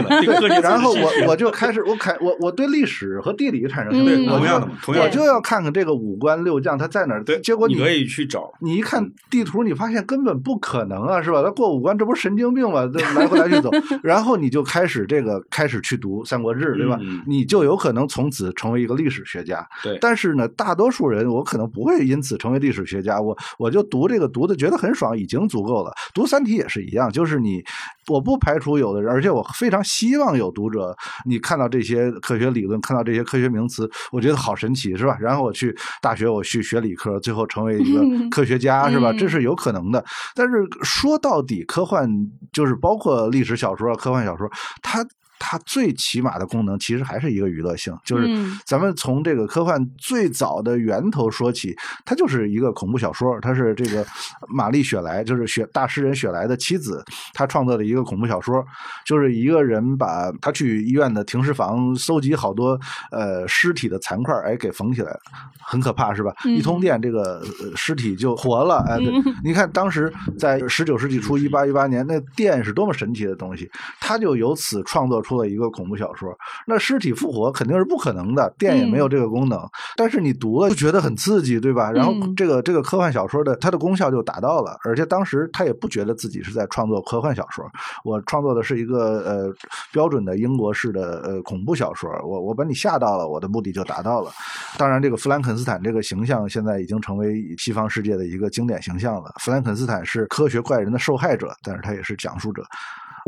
[0.61, 7.23] 然后我我就开始我看我我对历史和地理产生兴嗯趣，我同样的就嘛同样我就要看看这个五关六将他在哪儿。
[7.25, 11.43] 对，结果你可以去找，你一看地图，你发现根本不可能啊，是吧？
[11.43, 12.89] 他过五关，这不是神经病吗？
[12.93, 13.71] 这来回来去走，
[14.03, 16.99] 然后你就开始这个开始去读《三国志》，对吧？
[17.01, 19.67] 嗯你就有可能从此成为一个历史学家。
[19.83, 25.93] 对但是呢，大多数人我可能不会因此成为历史学家，我我就读这个读的觉得很爽，已经足够了。
[26.15, 27.63] 读《三体》也是一样，就是你，
[28.09, 35.17] 我不排除有的人，而且我非常希望有读者，你看到这些科学理论，看到这些科学名词，我觉得好神奇，是吧？
[35.21, 39.13] 然后我去大学，我去学理科，最后成为一个 科学家，是吧？
[39.13, 40.05] 嗯这是有可能的。
[40.35, 42.09] 但是说到底，科幻
[42.53, 44.51] 就是包括历史小说、科幻小说，
[44.83, 45.05] 它。
[45.39, 48.59] 它最起码的功能其实还是一个娱乐性，就是嗯。
[48.65, 54.05] 咱们从这个科幻最早的源头说起，它就是一个恐怖小说，它是这个
[54.49, 58.65] 玛丽雪莱，就是雪大诗人雪莱的妻子，她创作的一个恐怖小说，
[59.05, 62.79] 就是一个人把他去医院的停尸房搜集好多
[63.11, 65.21] 呃尸体的残块，哎，给缝起来了，
[65.65, 66.33] 很可怕是吧？
[66.45, 69.23] 嗯一通电，这个、呃尸体就活了，哎，对嗯。
[69.45, 73.71] 你看当时在十九世纪初，一八一八年，那电是多么神奇的东西，
[74.01, 76.33] 他就由此创作出了一个恐怖小说。
[76.67, 79.61] 那尸体复活肯定是不可能的，电也没有这个功能，
[79.97, 81.91] 但是你读了就觉得很刺激，对吧？
[81.91, 87.65] 然后嗯这个这个科幻小说的它的功效就达到了，而且当时他也不觉得自己是在创作科幻小说，
[88.05, 89.55] 我创作的是一个呃
[89.93, 94.31] 标准的英国式的呃恐怖小说，我我把你吓到了，我的目的就达到了。
[94.77, 99.33] 当然，这个弗兰肯斯坦这个形象现在已经成为西方世界的一个经典形象了。
[99.41, 102.63] 弗兰肯斯坦是科学怪人的受害者，但是他也是讲述者。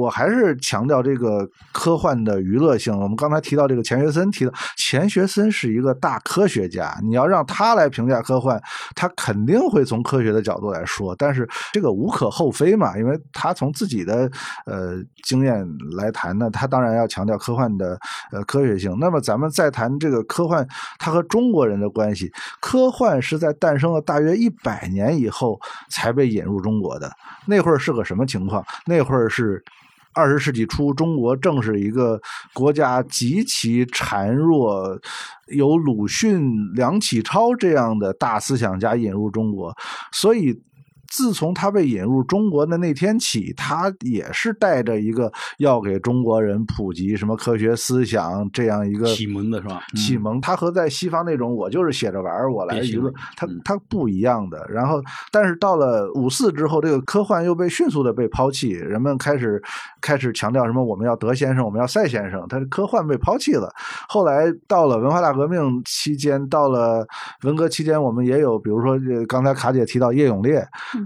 [0.00, 2.98] 我还是强调这个科幻的娱乐性。
[2.98, 8.58] 我们刚才提到这个钱学森，提到钱学森是一个大科学家，你要让他来评价科幻，
[8.94, 14.30] 他肯定会从科学的角度来说，但是这个无可厚非嘛，因为他从自己的
[14.64, 17.98] 呃经验来谈呢，他当然要强调科幻的
[18.32, 18.96] 呃科学性。
[18.98, 20.66] 那么咱们再谈这个科幻，
[20.98, 27.12] 它和中国人的关系，科幻是在诞生了大约一百年以后才被引入中国的，
[27.46, 28.64] 那会儿是个什么情况？
[28.86, 29.62] 那会儿是。
[30.12, 32.20] 二十世纪初，中国正是一个
[32.52, 34.98] 国家极其孱弱，
[35.48, 39.76] 有鲁迅、梁启超这样的大思想家引入中国，
[40.12, 40.60] 所以。
[41.10, 49.82] 自从他被引入中国的那天起，他也是带着一个要给中国人普及什么科学思想这样一个启蒙的是吧？
[49.92, 49.96] 嗯。
[49.96, 53.60] 启蒙，他和在西方那种我就是写着玩儿，我来娱乐他嗯。
[53.64, 54.64] 他不一样的。
[54.70, 55.02] 然后，
[55.32, 59.60] 但是到了五四之后，这个科幻又被迅速的被抛弃，人们开始
[60.00, 63.68] 开始强调什么我们要德先生，我们要赛先生，他科幻被抛弃了。
[64.08, 67.06] 后来到了文化大革命期间，到了
[67.42, 70.64] 文革期间，我们也有，比如说呃刚才卡姐提到叶永烈，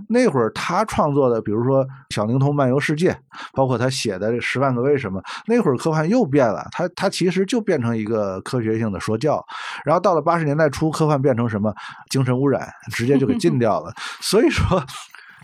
[0.09, 3.13] 那会儿他创作的，比如说《小灵通漫游世界》，
[3.53, 9.45] 包括他写的《这十万个为什么》，那会儿科幻又变了，他他其实就变成一个科学性的说教。
[9.85, 11.75] 然后到了八十年代初，科幻变成什么
[12.11, 13.93] 精神污染，直接就给禁 掉了。
[14.21, 14.83] 所以说。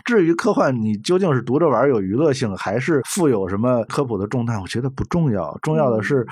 [0.03, 4.59] 至于科幻，你究竟是读着玩有娱乐性，还是富有什么科普的重担？
[4.59, 6.25] 我觉得不重要，重要的是，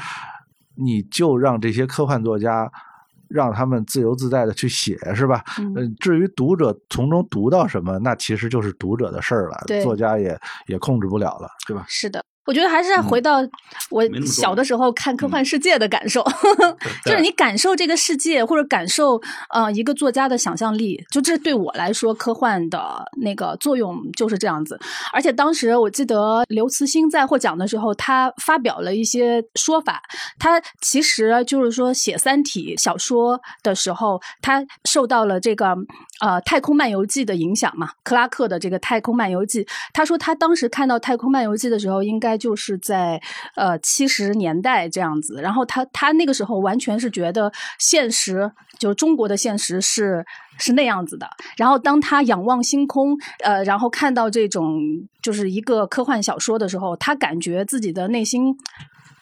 [0.74, 2.72] 你就让这些科幻作家
[3.30, 5.44] 让他们自由自在的去写，是吧？
[5.60, 11.86] 嗯呃，至于读者从中读到什么，那其实就是读者的事儿了，作家也也控制不了了，对吧？
[11.88, 12.24] 是的。
[12.50, 13.48] 我觉得还是要回到
[13.92, 16.26] 我小的时候看科幻世界的感受，
[17.06, 19.22] 就是你感受这个世界，或者感受
[19.54, 24.80] 呃一个作家的想象力，就这对我来说，科幻的那个作用就是这样子。
[25.14, 30.02] 而且当时我记得刘慈欣在获奖的时候，他发表了一些说法，
[30.40, 35.68] 他其实就是说写《三体》小说的时候，他受到了这个
[36.20, 43.22] 呃《太空漫游记》的影响嘛，克拉克的这个《太空漫游记》，他说他当时看到《太空漫游记》的时候，应该就是在
[43.56, 50.26] 呃七十年代这样子，然后他他那个时候完全是觉得现实，就中国的现实是
[50.58, 51.28] 是那样子的。
[51.58, 54.80] 然后当他仰望星空，呃，然后看到这种
[55.22, 58.56] 就是一个科幻小说的时候，他感觉自己的内心。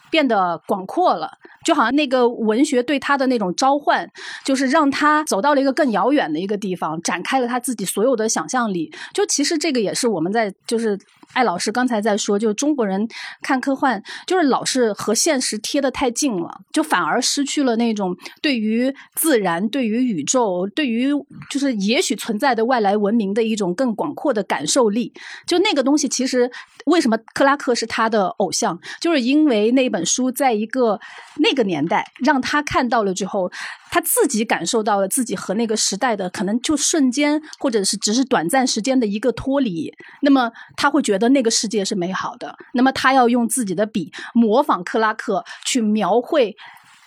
[0.09, 1.29] 变得广阔了，
[1.65, 4.09] 就好像那个文学对他的那种召唤，
[4.45, 8.89] 就是让他走到了一个更遥远的一个地方，展开了他自己所有的想象力。
[9.13, 10.97] 就其实这个也是我们在就是
[11.33, 13.07] 艾老师刚才在说，就是中国人
[13.41, 21.11] 看科幻，就是老是和现实贴得太近了，就反而失去了那种对于自然、对于宇宙、对于
[21.49, 25.13] 就是也许存在的外来文明的一种更广阔的感受力。
[25.45, 26.49] 就那个东西，其实
[26.85, 30.99] 为什么克拉克是他的偶像，就是因为那本书在一个
[31.37, 33.51] 那个年代让他看到了之后，
[33.91, 46.55] 他自己感受到了自己和那个时代的可能就瞬间或者是只是短暂时间的一个脱离，那么他会觉得那个世界是美好的，那么他要用自己的笔模仿克拉克去描绘。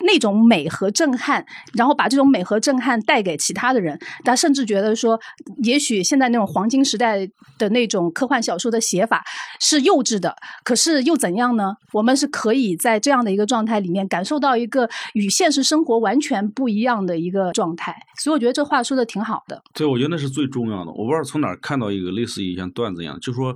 [0.01, 1.45] 那种美和震撼，
[1.75, 5.19] 然后把这种美和震撼带给其他的人，他甚至觉得说，
[5.63, 7.29] 也许现在那种黄金时代
[7.59, 9.25] 的那种科幻小说的写法
[9.61, 10.35] 是幼稚的，
[10.65, 11.75] 可是又怎样呢？
[11.93, 19.63] 我们是可以在这样的一个状态里面感受到一个与现实生活完全不一样的一个状态，所以我觉得这话说的挺好的。
[19.75, 20.91] 对，我觉得那是最重要的。
[20.93, 23.55] 我不知道从哪儿看到一个类似于像段子一样，就说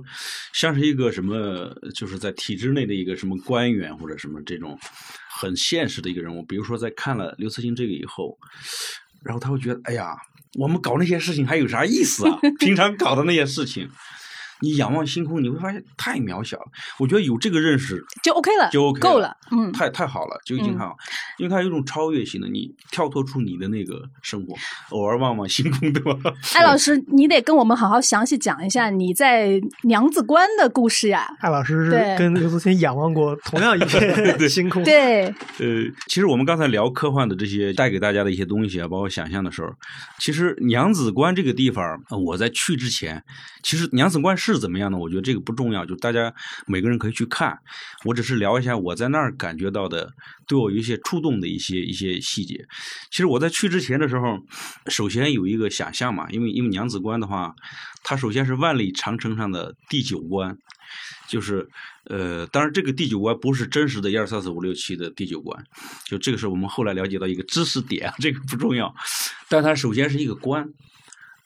[0.53, 4.77] 像是一个什么，就是在体制内的一个什么官员或者什么这种。
[5.37, 8.37] 很现实的一个人物，比如说在看了刘慈欣这个以后，
[9.23, 10.15] 然后他会觉得，哎呀，
[10.53, 12.39] 我们搞那些事情还有啥意思啊？
[12.59, 13.89] 平常搞的那些事情。
[14.61, 16.65] 你仰望星空，你会发现太渺小了。
[16.99, 20.95] 我觉得有这个认识就 OK 了，就 OK 够了，嗯，太太好了，就已经很好，
[21.37, 24.55] 因为它有一种超越性的，你跳脱出你的那个生活，
[24.89, 26.33] 偶尔望望星空，对吧？
[26.55, 31.27] 艾老师，你得跟我们好好详细讲一下你在娘子关的故事呀。
[31.39, 35.25] 艾老师是跟刘慈欣仰望过同样一片 星空，对。
[35.25, 35.33] 呃，
[36.07, 39.69] 其实我们刚才聊科幻的这些带给大家的一些东西啊，包括想象的时候，
[40.19, 43.23] 其实娘子关这个地方，我在去之前，
[43.63, 44.55] 其实娘子关是。
[44.65, 44.97] 怎么样呢？
[44.97, 46.33] 我觉得这个不重要，就大家
[46.65, 47.59] 每个人可以去看。
[48.03, 50.11] 我只是聊一下我在那儿感觉到的，
[50.47, 52.65] 对我有一些触动的一些一些细节。
[53.11, 54.39] 其实我在去之前的时候，
[54.87, 57.53] 首先有一个想象嘛，因为因为娘子关的话，
[58.03, 60.57] 它首先是万里长城上的第九关，
[61.27, 61.69] 就是
[62.05, 65.63] 呃，当然这个第九关不是真实的一二三四五六七的第九关，
[66.05, 68.95] 就这个是我们后来了解到一个知识点， 这个不重要，
[69.49, 70.67] 但它首先是一个关。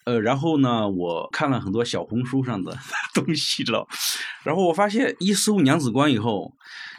[0.10, 2.76] 呃，然后呢，我看了很多小红书上的
[3.14, 3.88] 东西，知道，
[4.42, 6.52] 然后我发现一搜娘子关以后，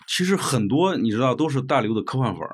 [0.06, 2.46] 其实很多你知道都是大刘的科幻粉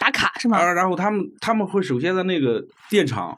[0.00, 0.56] 打卡是吗？
[0.56, 3.36] 啊，然后他们他们会首先在那个电厂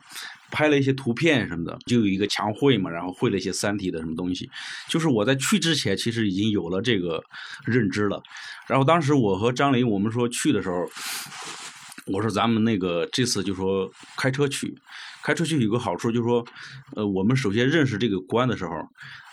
[0.53, 4.49] 拍了一些图片什么的，就有一个墙绘嘛，然后绘了一些三体的什么东西。
[4.89, 7.21] 就是我在去之前，其实已经有了这个
[7.65, 8.23] 认知了。
[8.69, 10.89] 然后当时我和张琳我们说去的时候，
[12.07, 14.77] 我说咱们那个这次就说开车去。
[15.23, 16.43] 开车去有个好处，就是说，
[16.97, 18.71] 呃，我们首先认识这个关的时候，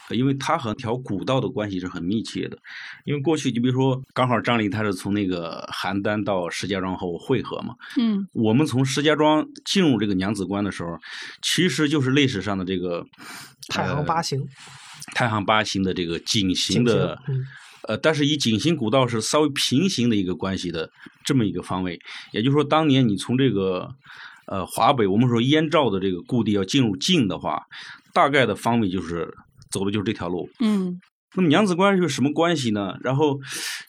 [0.10, 2.58] 因为它和条古道的关系是很密切的。
[3.06, 7.74] 因为过去，你比如说，刚好张林他是从那个邯郸到石家庄和我汇合嘛。
[7.98, 8.28] 嗯。
[8.34, 11.00] 我们从石家庄进入这个娘子关的时候，
[11.42, 13.06] 其实就是历史上的这个
[13.70, 14.46] 太行八形。
[15.16, 17.18] 太行八行的这个井形的，
[17.88, 20.92] 呃，但是以井陉古道是稍微平行的一个关系的
[21.26, 22.00] 这么一个方位。
[22.32, 23.90] 也就是说，当年你从这个。
[24.50, 27.64] 呃，华北我们说燕赵的这个故地要进入晋的话，
[28.14, 29.30] 大概的方位就是
[29.70, 30.50] 走的就是这条路。
[30.62, 31.02] 嗯，
[31.36, 32.96] 那么娘子关是什么关系呢？
[33.02, 33.38] 然后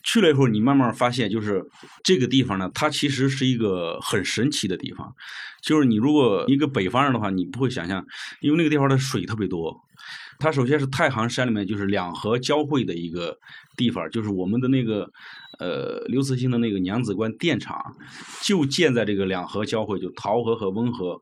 [0.03, 1.63] 去了以后，你慢慢发现，就是
[2.03, 5.15] 这个地方呢，它其实是一个很神奇的地方。
[5.61, 8.05] 就是你如果一个北方人的话，你不会想象，
[8.41, 9.79] 因为那个地方的水特别多。
[10.39, 13.37] 它首先是太行山里面就是两河交汇的一个
[13.75, 15.11] 地方，就是我们的那个
[15.59, 17.77] 呃刘慈欣的那个娘子关电厂，
[18.41, 21.21] 就建在这个两河交汇，就桃河和温河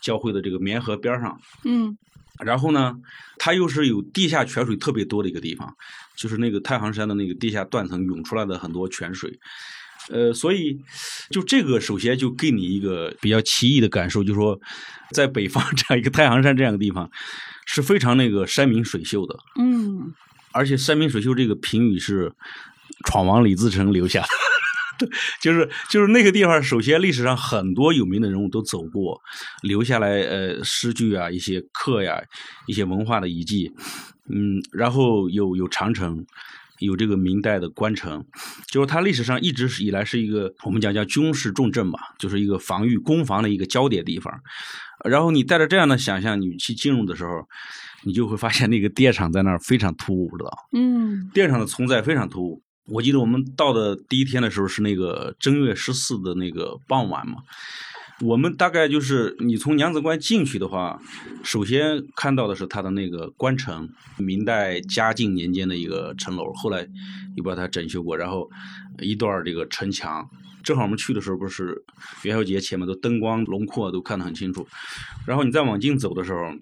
[0.00, 1.38] 交汇的这个棉河边上。
[1.64, 1.98] 嗯，
[2.42, 2.96] 然后呢，
[3.38, 5.76] 它又是有地下泉水特别多的一个地方，
[6.16, 9.38] 就是那个太行山的那个地下断层涌出来的很多泉水。
[10.08, 10.80] 呃，所以
[11.28, 14.58] 就这个首先就给你一个比较奇异的感受，就是说
[15.12, 17.10] 在北方 这样一个太行山这样的地方。
[17.66, 20.12] 是非常那个山明水秀的，嗯，
[20.52, 22.32] 而且山明水秀这个评语是
[23.06, 24.22] 闯王李自成留下
[24.98, 25.08] 的，
[25.40, 29.20] 就是就是那个地方，首先历史上很多有名的人物都走过，
[29.62, 32.20] 留下来呃诗句啊，一些刻呀，
[32.66, 33.72] 一些文化的遗迹，
[34.30, 36.24] 嗯，然后有有长城。
[36.80, 38.26] 有这个明代的关城，
[38.66, 44.34] 就是它历史上一直是以来是一个我们讲叫军事重镇嘛，就是一个防御攻防的一个焦点地方。
[45.04, 47.46] 然后你带着这样的想象，你去进入的时候，
[48.04, 52.62] 你就会发现那个电厂在那儿非常突兀，知道嗯，电厂的存在非常突兀。
[52.86, 57.36] 我记得我们到的第一天的时候是那个正月十四的那个傍晚嘛。
[58.20, 61.00] 我们大概就是你从娘子关进去的话，
[61.42, 63.88] 首先看到的是它的那个关城，
[64.18, 66.86] 明代嘉靖年间的一个城楼，后来
[67.36, 68.48] 又把它整修过，然后
[69.00, 70.28] 一段这个城墙。
[70.64, 71.84] 正好我们去的时候不是
[72.22, 74.66] 元宵节前面的灯光轮廓都看得很清楚，
[75.26, 76.52] 然后你再往进走的时候，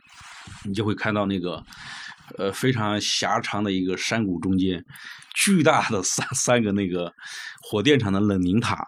[0.65, 1.65] 你就会看到那个
[2.37, 4.85] 呃非常狭长的一个山谷中间，
[5.35, 7.13] 巨大的三三个那个
[7.63, 8.85] 火电厂的冷凝塔。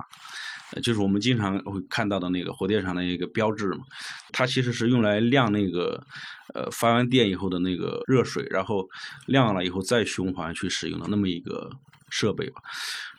[0.73, 3.85] 呃就是我们经常会看到的那个火电厂的一个标志嘛，
[4.33, 6.05] 它其实是用来晾那个
[6.53, 8.89] 呃发完电以后的那个热水，然后
[9.27, 11.71] 晾了以后再循环去使用的那么一个
[12.09, 12.61] 设备吧。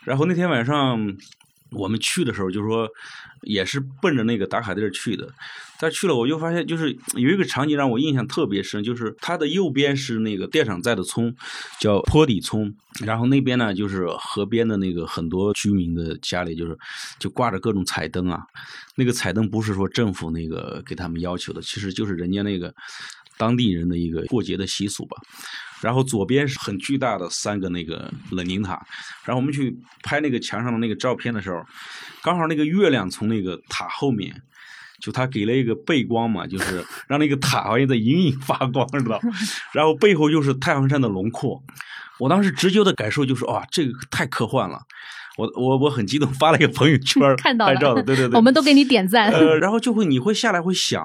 [0.04, 1.00] 然后那天晚上
[1.72, 2.90] 我们去的时候，就是说
[3.42, 5.28] 也是奔着那个打卡地儿去的。
[5.78, 11.36] 但去了我就发现，就是有一个场景让我印象特别深，就是它的右边是那个电厂在的村，
[11.82, 16.78] 叫坡底村，然后那边呢就是河边的那个很多居民的家里，就是
[17.20, 18.40] 就挂着各种彩灯啊。
[18.96, 22.74] 那个彩灯不是说政府那个给他们要求的，其实就是人家那个
[23.38, 25.18] 当地人的一个过节的习俗吧。
[25.82, 28.74] 然后左边是很巨大的三个那个冷凝塔，
[29.24, 31.64] 然后我们去拍那个墙上的那个照片的时候，
[32.24, 34.34] 刚好那个月亮从那个塔后面，
[35.00, 39.20] 就它给了一个背光嘛，就是让那个塔好像在隐隐发光，知道？
[39.74, 41.62] 然后背后又是太行山的轮廓，
[42.20, 44.80] 我当时直觉的感受就是哇，这个太科幻了。
[45.38, 49.30] 我我我很激动，发了一个朋友圈 看到了拍照的，对对对， 我们都给你点赞。
[49.30, 51.04] 呃，然后就会你会下来会想，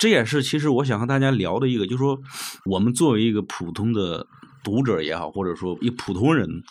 [0.00, 2.18] 这也是其实我想和大家聊的一个，就是说
[2.64, 4.26] 我们作为一个普通的
[4.64, 6.62] 读者也好，或者说一普通人，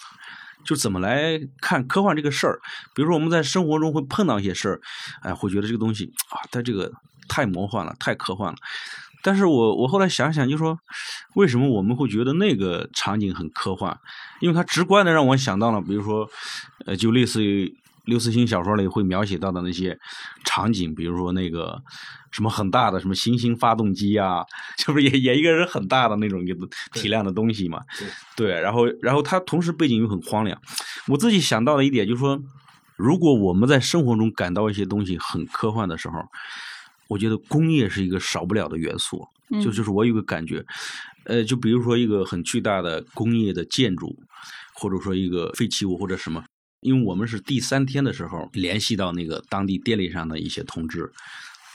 [0.65, 2.59] 就怎么来看科幻这个事儿。
[2.95, 4.81] 比如说我们在生活中会碰到一些事儿，
[5.21, 6.91] 哎，会觉得这个东西啊，它这个
[7.27, 8.57] 太魔幻了，太科幻了。
[9.21, 10.79] 但是我我后来想想，就说
[11.35, 13.95] 为什么我们会觉得那个场景很科幻？
[14.39, 16.27] 因为它直观的让我想到了，比如说，
[16.87, 17.77] 呃，就类似于
[18.09, 19.97] 刘慈欣小说里会描写到的那些
[20.43, 21.81] 场景，比如说那个
[22.31, 24.43] 什么很大的什么行星发动机啊，
[24.77, 27.79] 就不是也也一个人很大的那种一个体量的东西嘛？
[28.35, 30.59] 对，然后然后它同时背景又很荒凉。
[31.07, 32.37] 我自己想到的一点就是说，
[32.97, 36.19] 如果我们在生活中感到一些东西很科幻的时候，
[37.07, 39.27] 我觉得工业是一个少不了的元素。
[39.51, 40.63] 嗯就就是我有个感觉，
[41.25, 44.15] 呃，就比如说一个很巨大的工业的建筑，
[44.75, 46.43] 或者说一个废弃物或者什么，
[46.81, 51.11] 因为我们是第三天的时候联系到那个当地电力上的一些同志，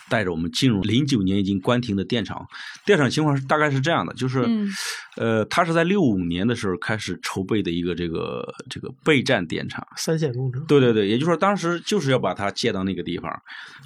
[0.09, 2.46] 带着我们进入零九年已经关停的电厂。
[2.84, 4.68] 电厂情况是大概是这样的，就是，嗯
[5.16, 9.86] 呃，它是在六五年的时候开始筹备的一个这个这个备战电厂。
[9.96, 10.64] 三线工程。
[10.66, 13.30] 对对对，也就是说当时就是要把它建到那个地方，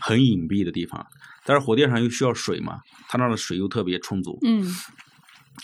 [0.00, 1.04] 很隐蔽的地方。
[1.44, 4.38] 但是火电厂又需要水嘛，它那儿的水又特别充足。
[4.44, 4.64] 嗯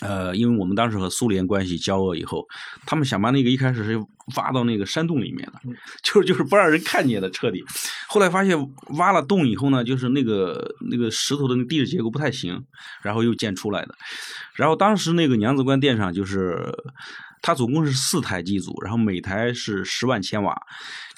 [0.01, 2.47] 呃，因为我们当时和苏联关系交恶以后，
[2.85, 3.99] 他们想把那个一开始是
[4.37, 5.61] 挖到那个山洞里面的，
[6.03, 7.65] 就是就是不让人看见的彻底。
[8.09, 8.59] 后来发现
[8.99, 12.65] 挖了洞以后呢，就是那个那个石头的那地质结构不太行，
[13.03, 13.95] 然后又建出来的。
[14.55, 16.73] 然后当时那个娘子关电厂就是
[17.43, 20.61] 它总共是四台机组，然后每台是十万千瓦，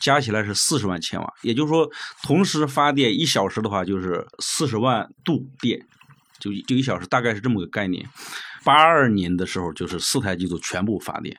[0.01, 1.33] 加起来是四十万千瓦。
[1.43, 1.89] 也就是说，
[2.23, 5.81] 同时发电一小时的话，就是四十万度电，
[6.41, 8.05] 就就一小时，大概是这么个概念。
[8.67, 11.37] 八二年的时候，就是四台机组全部发电，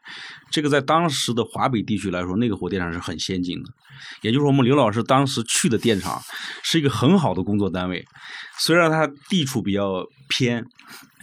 [0.49, 3.69] 这个在当时的华北地区来说，那个火电厂是很先进的。
[4.21, 6.21] 也就是，我们刘老师当时去的电厂
[6.63, 8.05] 是一个很好的工作单位，
[8.57, 10.65] 虽然它地处比较偏，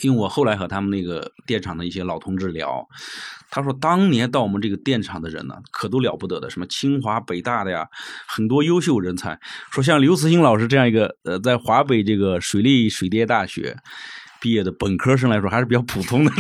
[0.02, 2.86] 因为我后来和他们那个电厂的一些老同志聊，
[3.50, 7.88] 他说当年到我们这个电厂的人呢，可都了不得的，什么清华、北大的呀，
[8.26, 9.38] 很多优秀人才。
[9.70, 13.78] 说像刘慈欣老师这样一个呃，在华北这个水利水电大学。
[14.45, 16.30] 毕业的本科生来说还是比较普通的，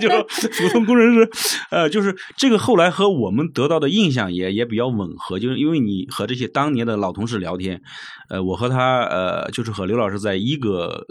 [0.00, 1.30] 就是普通工程师，
[1.70, 7.80] 呃，就是这个后来和我们得到的印象也也比较吻合，就是因为你和这些当年的老同事聊天，
[8.28, 11.06] 呃，我和他呃，就是和刘老师在一个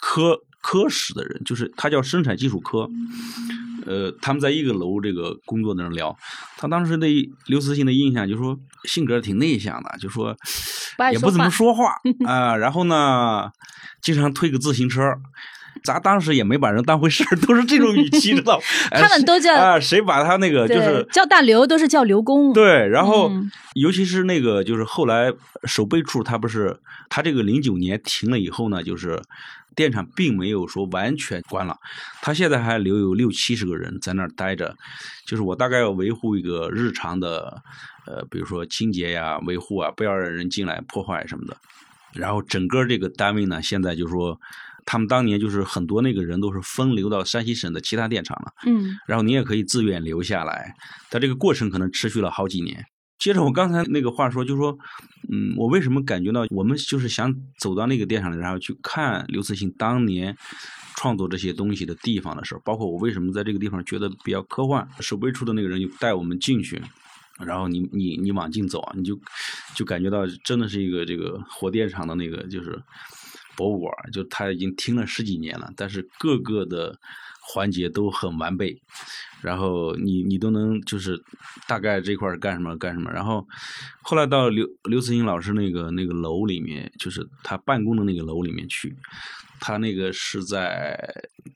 [0.00, 2.88] 科科室的人，就是他叫生产技术科，
[3.84, 6.16] 呃，他们在一个楼这个工作的人聊，
[6.56, 10.34] 他当时对刘慈欣的印象就是说性格挺内向的，就说
[11.12, 11.92] 也不怎么说话。
[12.24, 13.50] 啊、然后呢，
[14.02, 15.14] 经常推个自行车。
[15.84, 22.52] 咱当时也没把人当回事儿， 都是这种语气，知道 他们都叫啊、谁把他那个就是叫大刘都是叫刘工。
[22.52, 25.32] 对，然后、嗯尤其是那个就是后来
[25.64, 26.76] 守备处，他不是
[27.08, 29.22] 他这个零九年停了以后呢，就是
[29.76, 31.76] 电厂并没有说完全关了，
[32.20, 34.74] 他现在还留有六七十个人在那儿待着，
[35.24, 37.62] 就是我大概要维护一个日常的
[38.08, 41.56] 呃，比如说清洁呀、维护啊，不要让人进来破坏什么的。
[42.14, 44.40] 然后整个这个单位呢，现在就是说。
[44.86, 50.74] 他们当年就是很多那个人都是分流到山西省的其他电厂了，嗯然后你也可以自愿留下来，
[51.10, 52.82] 但这个过程可能持续了好几年。
[53.18, 54.76] 接着我刚才那个话说，就说，
[55.30, 60.34] 嗯，我为什么感觉到我们就是想走到那个电厂里，然后去看刘慈欣当年
[60.96, 66.82] 创作这些东西的地方的时候，包括我为什么在这个地方觉得比较科幻，守备处的那个人就带我们进去，
[67.46, 69.18] 然后你你你往进走，你就
[69.74, 72.82] 就感觉到真的是一个这个火电厂的那个就是
[73.56, 76.98] 博物馆，就它已经停了十几年了，但是各个的
[77.40, 78.80] 环节都很完备，
[79.42, 81.20] 然后你你都能就是
[81.66, 83.10] 大概这块干什么干什么。
[83.10, 83.46] 然后
[84.02, 88.96] 后来到刘刘慈欣老师那个那个楼里面，就是他办公的那个楼里面去，
[89.58, 90.98] 他那个是在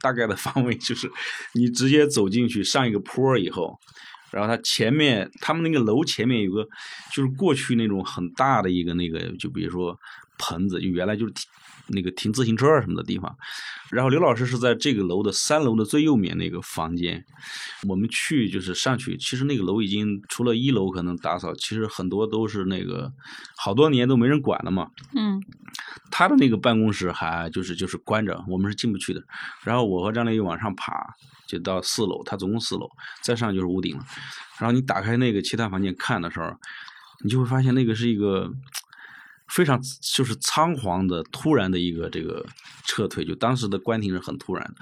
[0.01, 1.11] 大概的 方位，就是
[1.53, 3.79] 你直接走进去上一个坡以后。
[4.35, 6.69] 然后它前面，他们那个楼前面有个，
[7.13, 9.99] 就是过去那种很大的一个那个，就比如说
[10.37, 11.33] 棚子，就原来就是
[11.89, 13.37] 那个停自行车什么的地方。
[13.91, 17.25] 然后刘老师是在这个楼的三楼的最右面那个房间，
[17.89, 23.13] 我们去就是上去，其实那个楼已经除了一楼可能打扫，其实很多都是那个
[23.57, 24.89] 好多年都没人管了嘛。
[25.15, 25.41] 嗯
[26.11, 29.21] 他的那个办公室还就是就是关着，我们是进不去的。
[29.65, 30.93] 然后我和张丽又往上爬，
[31.49, 32.89] 就到四楼，他总共四楼，
[33.23, 34.05] 再上就是屋顶了。
[34.59, 36.53] 然后你打开那个其他房间看的时候，
[37.25, 38.49] 你就会发现那个是一个
[39.49, 42.45] 非常就是仓皇的、突然的一个这个
[42.87, 44.75] 撤退，就当时的关停是很突然的，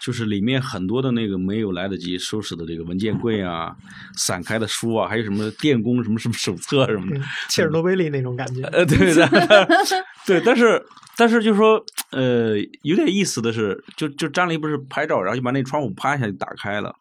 [0.00, 3.74] 就是里面很多的那个没有来得及收拾的这个文件柜啊、
[4.16, 8.62] 散开的书啊，还有什么电工什么什么手册什么的，切尔诺贝利那种感觉。
[8.68, 9.28] 呃，对的，
[10.26, 10.84] 对，但是
[11.16, 16.94] 但是就是说，呃，有点意思的是，就就张黎不是拍照，然后就把那窗户啪一下就打开了，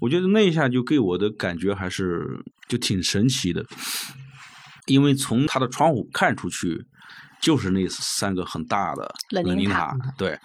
[0.00, 3.64] 我觉得那一下就给我的感觉还是就挺神奇的，
[4.86, 6.84] 因为从他的窗户看出去，
[7.40, 10.38] 就是那三个很大的冷凝塔对，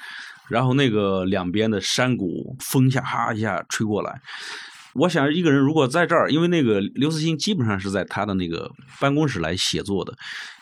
[0.47, 4.21] 然后那个两边的山谷，风一下哈一下吹过来。
[4.93, 10.15] 我想一个人如果在这儿，因为那个刘慈欣基本上是在他的那个办公室来写作的，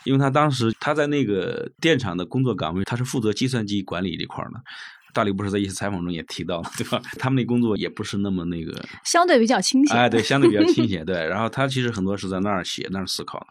[0.03, 4.61] 因为他当时他在那个电厂的工作岗位，他是负责计算机管理这块儿的。
[5.15, 7.01] 大刘不是在一些采访中也提到了， 对吧？
[7.17, 9.97] 他们那工作也不是那么那个，相对比较清闲。
[9.97, 11.25] 哎，对，相对比较清闲， 对。
[11.25, 13.47] 然后他其实很多是在那儿写、那儿思考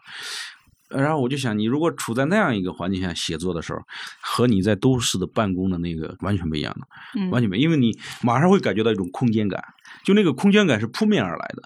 [0.87, 3.79] 然后我就想，你如果处在那样一个环境下写作的时候，
[4.21, 6.87] 和你在都市的办公的那个完全不一样的。
[7.19, 9.61] 嗯完全没，因为你马上会感觉到一种空间感，
[10.03, 11.63] 就那个空间感是扑面而来的，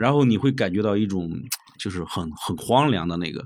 [0.00, 1.30] 然后你会感觉到一种
[1.78, 3.42] 就是很很荒凉的那个，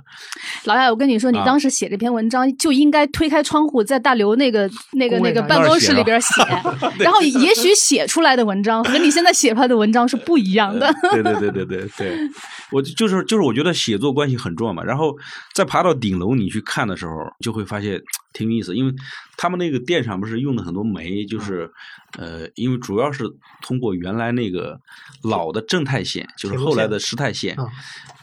[0.65, 6.43] 老亚，我跟你说，你啊当时写这篇文章就应该推开窗户，在大刘那个那个那个办公室里边写，
[7.03, 10.93] 然后也许写出来的文章和你现在写出来的文章是不一样的。
[11.13, 12.19] 对对对对对对，
[12.73, 15.17] 我就就是就是我觉得写作关系很重要嘛，然后
[15.55, 18.01] 再爬到顶楼你去看的时候，就会发现
[18.35, 18.93] 挺有意思，因为
[19.39, 21.73] 他们那个电厂不是用的很多煤，就是
[22.19, 23.25] 呃，因为主要是
[23.63, 24.79] 通过原来那个
[25.23, 27.67] 老的正太线，就是后来的石太线啊，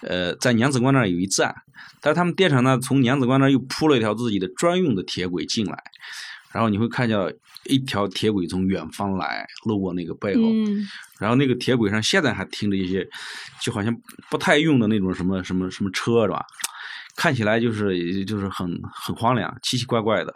[0.02, 1.56] 呃，在娘子关那儿有一站，
[2.00, 5.82] 但是他们电厂呢从娘子关那儿又铺了一条自己的专用的铁轨进来，
[6.52, 7.18] 然后你会看见
[7.66, 10.86] 一条铁轨从远方来，路过那个背后，嗯。
[11.20, 13.08] 然后那个铁轨上现在还停着一些，
[13.62, 13.96] 就好像
[14.30, 16.44] 不太用的那种什么什么什么车是吧？
[17.22, 20.34] 看起来就是就是很很荒凉，奇奇怪怪的。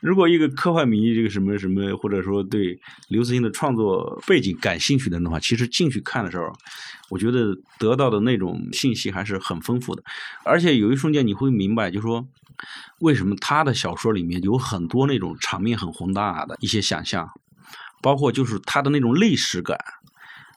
[0.00, 6.50] 如果一个科幻迷，这个什么什么，或者说对刘慈欣的创作背景感兴趣的的话，其实进去看的时候，
[7.10, 10.02] 我觉得得到的那种信息还是很丰富的。
[10.42, 12.26] 而且有一瞬间你会明白，就说
[13.00, 17.28] 为什么他的小说里面有很多那种场面很宏大的一些想象，
[18.00, 19.76] 包括就是他的那种历史感。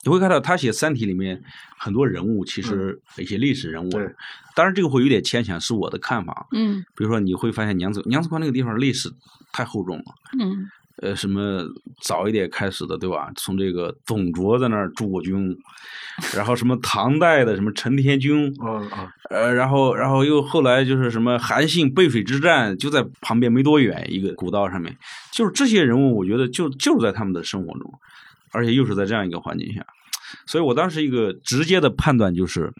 [0.03, 1.41] 你会看到他写《三体》里面
[1.77, 4.07] 很多人物，其实一些历史人物，对
[4.55, 6.47] 当然这个会有点牵强，是我的看法。
[6.51, 9.09] 嗯比如说，你会发现娘子娘子关那个地方历史
[9.51, 10.03] 太厚重了。
[10.39, 10.69] 嗯
[11.01, 11.65] 呃，什么
[12.01, 13.31] 早一点开始的，对吧？
[13.35, 15.57] 从这个董卓在那儿驻过军，
[16.35, 18.55] 然后什么唐代的什么陈天军，
[19.31, 24.95] 呃，然后然后又后来就是什么韩信背水之战，就在旁边没多远一个古道上面，
[25.31, 27.91] 就是这些人物，我觉得就就是在他们的生活中，
[28.53, 29.85] 而且又是在这样一个环境下，
[30.45, 32.71] 所以我当时一个直接的判断就是，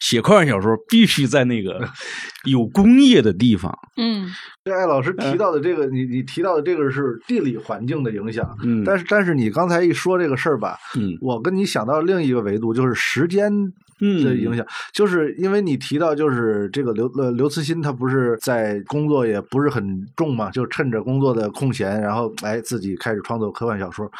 [0.00, 1.88] 写科幻小说必须在那个
[2.44, 4.30] 有工业的地方，嗯。
[4.64, 11.18] 这艾老师提到的这个，你你提到的这个是地理环境的影响，嗯，但是但是你刚才一说这个事儿吧，嗯。
[11.20, 13.52] 我跟你想到另一个维度，就是时间
[14.00, 19.84] 嗯的影响，就是因为你提到就是这个刘呃刘慈欣他不是在工作也不是很
[20.16, 24.10] 重嘛，就趁着工作的空闲，然后哎自己开始创作科幻小说，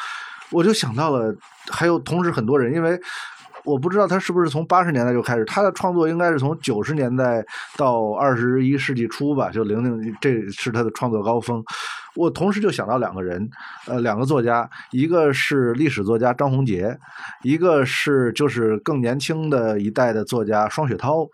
[0.51, 1.35] 我就想到了
[1.69, 2.99] 还有同时很多人，因为。
[3.63, 7.43] 我不知道他是不是从八十年代就开始，他的创作应该是从九十年代
[7.75, 11.63] 到二十一世纪初吧，就零零，这是他的创作高峰。
[12.15, 13.49] 我同时就想到两个人，
[13.87, 16.95] 呃，两个作家，一个是历史作家张宏杰，
[17.41, 21.27] 一个是就是更年轻的一代的作家双雪涛，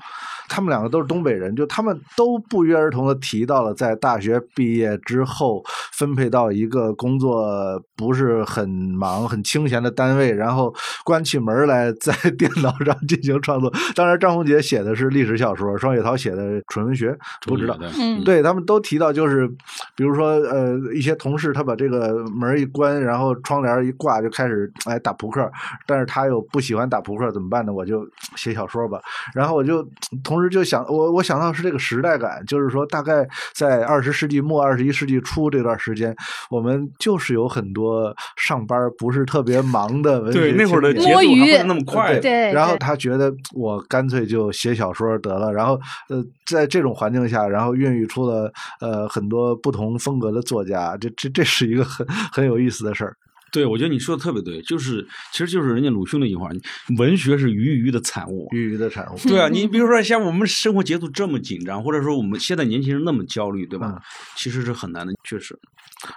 [0.52, 10.74] 他们两个都是东北人，就他们都不约而同的提到了在大学毕业之后分配到一个工作不是很忙、很清闲的单位，然后
[11.06, 13.72] 关起门来在电脑上进行创作。
[13.95, 17.78] 当然，张宏杰写的是历史小说，双雪涛写的纯文学， 不知道。
[17.78, 19.47] 对嗯对他们都提到，就是
[19.95, 25.49] 比如说，呃，呃，一些同事他把这个门一关，然后窗帘一挂就开始哎打扑克，
[25.88, 27.72] 但是他又不喜欢打扑克，怎么办呢？
[27.72, 28.99] 我就写小说吧。
[29.34, 29.88] 然后我就
[30.24, 36.15] 同时就想，我我想到是这个时代感，就是说大概在二十世纪末二十一世纪初这段时间，
[36.49, 42.19] 我们就是有很多上班不是特别忙的文学对那会儿的节奏摸鱼还不是那么快。
[42.19, 45.79] 对然后他觉得我干脆就写小说得了，然后
[46.09, 53.15] 呃，在这种环境下，然后孕育出了呃很多不同风格的作家，这这这是一个很很有意思的事儿。
[53.52, 56.49] 对，我觉得你说的特别对，就是其实就是人家鲁迅那句话，
[56.97, 58.47] 文学是鱼鱼的产物。
[58.52, 63.93] 鱼鱼的产物，对啊，你比如说像我们生活节奏这么紧张，或者说我们现在年轻人那么焦虑，对吧？
[63.95, 64.02] 嗯
[64.36, 65.58] 其实是很难的，确实。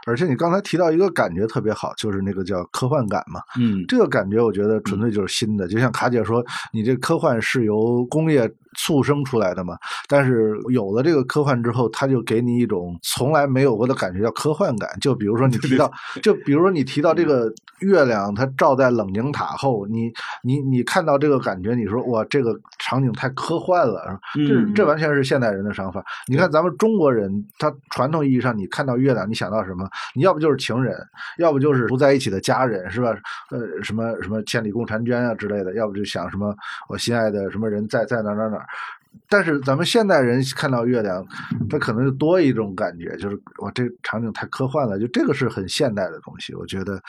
[0.07, 3.41] 而且你刚才提到一个感觉特别好，就是那个叫科幻感嘛。
[3.59, 9.76] 嗯，这个感觉我觉得纯粹就是新的，就像卡姐说，你这科幻是由工业促生出来的嘛，
[10.08, 14.88] 但是有了这个科幻之后，它就给你一种从来没有过的感觉，叫科幻感。
[15.00, 15.90] 就比如说你提到，
[16.22, 20.12] 就比如说你提到这个月亮，它照在冷凝塔后，你
[20.42, 26.04] 你你看到这个感觉，你说哇，这个场景太科幻了，这这完全是现代人的想法。
[26.26, 29.88] 你看咱们中国人，他传统意义上，你看到月亮，你想到什么？
[30.14, 30.96] 你要不就是情人，
[31.38, 33.14] 要不就是不在一起的家人，是吧？
[33.50, 36.54] 呃，什么什么千里共婵娟啊之类的，要不就想什么
[36.88, 38.63] 我心爱的什么人在在哪哪哪
[39.28, 41.24] 但是咱们现代人看到月亮，
[41.70, 46.54] 他可能就多一种感觉，就是哇，这场景太科幻了，就这个是很现代的东西。
[46.54, 47.00] 我觉得，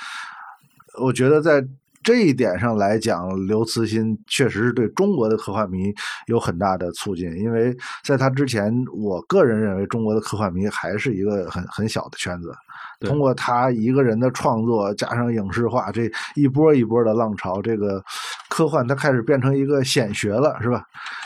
[1.02, 1.66] 我觉得在
[2.04, 5.92] 这一点上来讲，刘慈欣确实是对中国的科幻迷
[6.28, 12.54] 有很大的促进，因为在他之前，我个人认为中国的科幻迷还是一个很很小的圈子。
[13.00, 18.04] 对通过他一个人的创作，加上影视化，这一波一波的浪潮，这个
[18.50, 20.84] 科幻它开始变成一个显学了，是吧？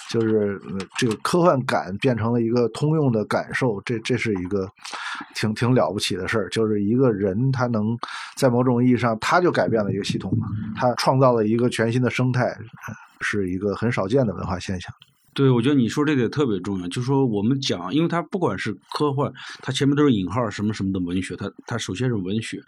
[0.09, 4.67] 就是呃这个科幻感变成了一个通用的感受，这这是一个
[5.35, 6.49] 挺挺了不起的事儿。
[6.49, 7.95] 就是一个人他能
[8.35, 10.35] 在某种意义上，他就改变了一个系统，
[10.75, 14.91] 他创造了一个全新的生态，呃是一个很少见的文化现象。
[15.39, 19.31] 对，我觉得你说这个特别重要，就是说我们讲，因为它不管是科幻，
[19.61, 22.61] 它前面都是引号什么什么的文学，它它首先是文学。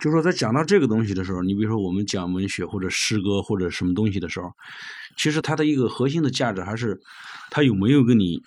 [0.00, 4.52] 就是说，在讲到这个东西的时候，你比如说我们讲文学或者诗歌或者什么东西的时候，
[5.16, 7.00] 其实它的一个核心的价值还是
[7.50, 8.42] 它有没有给你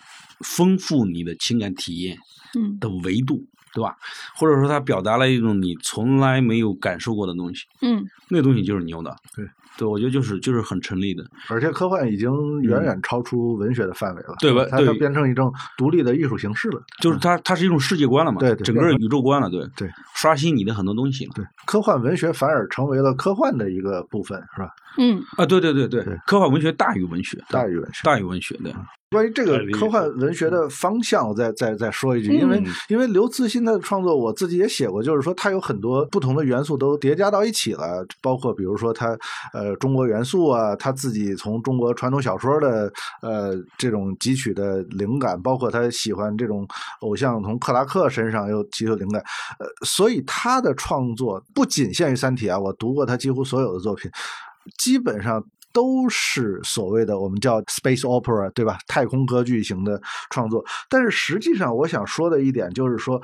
[0.45, 2.15] 丰富你的情感体验
[2.55, 3.43] 嗯的维度，
[3.77, 3.95] 对吧？
[4.35, 9.15] 或者说它表达了一种你从来没有感受过的东西，嗯那东西就是牛的。
[9.35, 9.45] 对，
[9.77, 11.23] 对，我觉得就是就是很成立的。
[11.49, 16.81] 而且科幻已经远远超出文学的范围了，对吧它它对变成一种独立的艺术形式了。
[16.99, 21.31] 就是它，它是一种世界观了嘛，对对整个宇宙观了，对对，刷新你的很多东西了。
[21.35, 24.69] 对，科幻文学反而成为了科幻的一个部分，是吧？
[24.97, 28.01] 嗯啊，对对对对对，科幻文学大于文学，大于文学。
[28.03, 28.73] 大于文学，对，
[29.09, 32.65] 关于这个科幻文学的方向，我再再再说一句，因为嗯。
[32.89, 39.17] 因为刘慈欣的创作，我自己也写过，就是说他有很多不同的元素都叠加到一起了，包括比如说他
[39.53, 42.91] 呃中国元素啊，他自己从中国传统小说的
[43.21, 46.67] 呃这种汲取的灵感，包括他喜欢这种
[47.01, 49.21] 偶像从克拉克身上又汲取灵感，
[49.59, 54.09] 呃，所以他的创作不仅限于《三体》啊，我读过他几乎所有的作品，
[54.77, 55.43] 基本上
[55.77, 58.79] 都是所谓的我们叫 space opera，对吧？
[58.87, 60.01] 太空歌剧型的
[60.31, 60.65] 创作。
[60.89, 63.21] 但是实际上，我想说的一点就是说。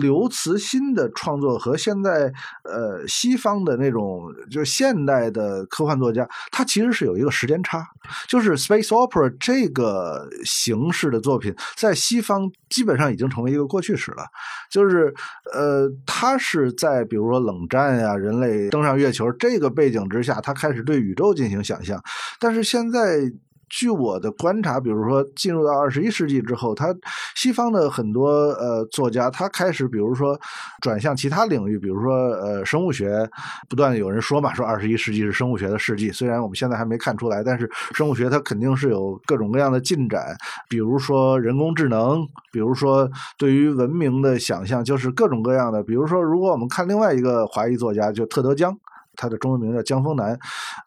[0.00, 2.32] 刘慈欣的创作和现在
[2.64, 7.86] 呃西方的那种就是现代的科幻作家，他其实是有一个时间差，
[8.28, 14.24] 就是 space opera 这个形式的作品，在西方基本上已经成为一个过去式了。
[14.70, 15.14] 就是
[15.54, 22.02] 呃，他是在比如说冷战呀、人类登上月球这个背景之下，他开始对宇宙进行想象。
[22.38, 23.20] 但是现在，
[23.68, 26.94] 据我的观察，比如说进入到二十一世纪之后，他
[27.34, 30.38] 西方的很多呃作家，他开始比如说
[30.80, 33.28] 转向其他领域，比如说呃生物学，
[33.68, 36.10] 不断有人说嘛，说二十一世纪是生物学的世纪。
[36.10, 40.36] 虽然我们现在还没看出来，但是生物学它肯定是有各种各样的进展，
[40.68, 45.82] 比如说人工智能，比如说对于文明的想象，就是各种各样的。
[45.82, 48.76] 比如说，如果我们看另外一个华裔作家，就特德·江。
[49.18, 50.38] 他的中文名叫江峰南，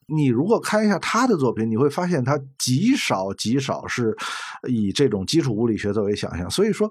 [0.07, 4.15] 你如果看一下他的作品，你会发现他极少极少是
[4.67, 6.49] 以这种基础物理学作为想象。
[6.49, 6.89] 所以说，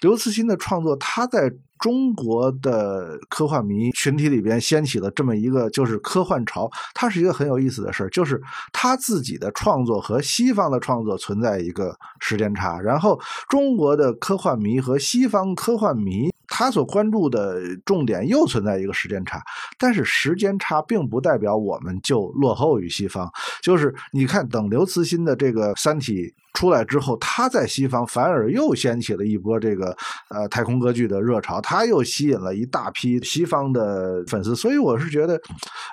[0.00, 8.40] 刘慈欣的创作，他在中国的科幻迷群体里边掀起了这么一个就是科幻潮，它是一个很有意思的事儿，就是
[8.72, 16.30] 他自己的创作和西方的创作存在一个时间差，然后中国的科幻迷和西方科幻迷。
[16.50, 19.40] 他所关注的重点又存在一个时间差，
[19.78, 23.30] 但是时间差并不代表我们就落后于西方。
[23.62, 29.96] 就是你看，等刘慈欣的这个《三体》出来之后，他在西方反而又掀起了一波这个
[30.30, 34.54] 呃太空歌剧的热潮，他又吸引了一大批西方的粉丝。
[34.54, 35.40] 所以我是觉得，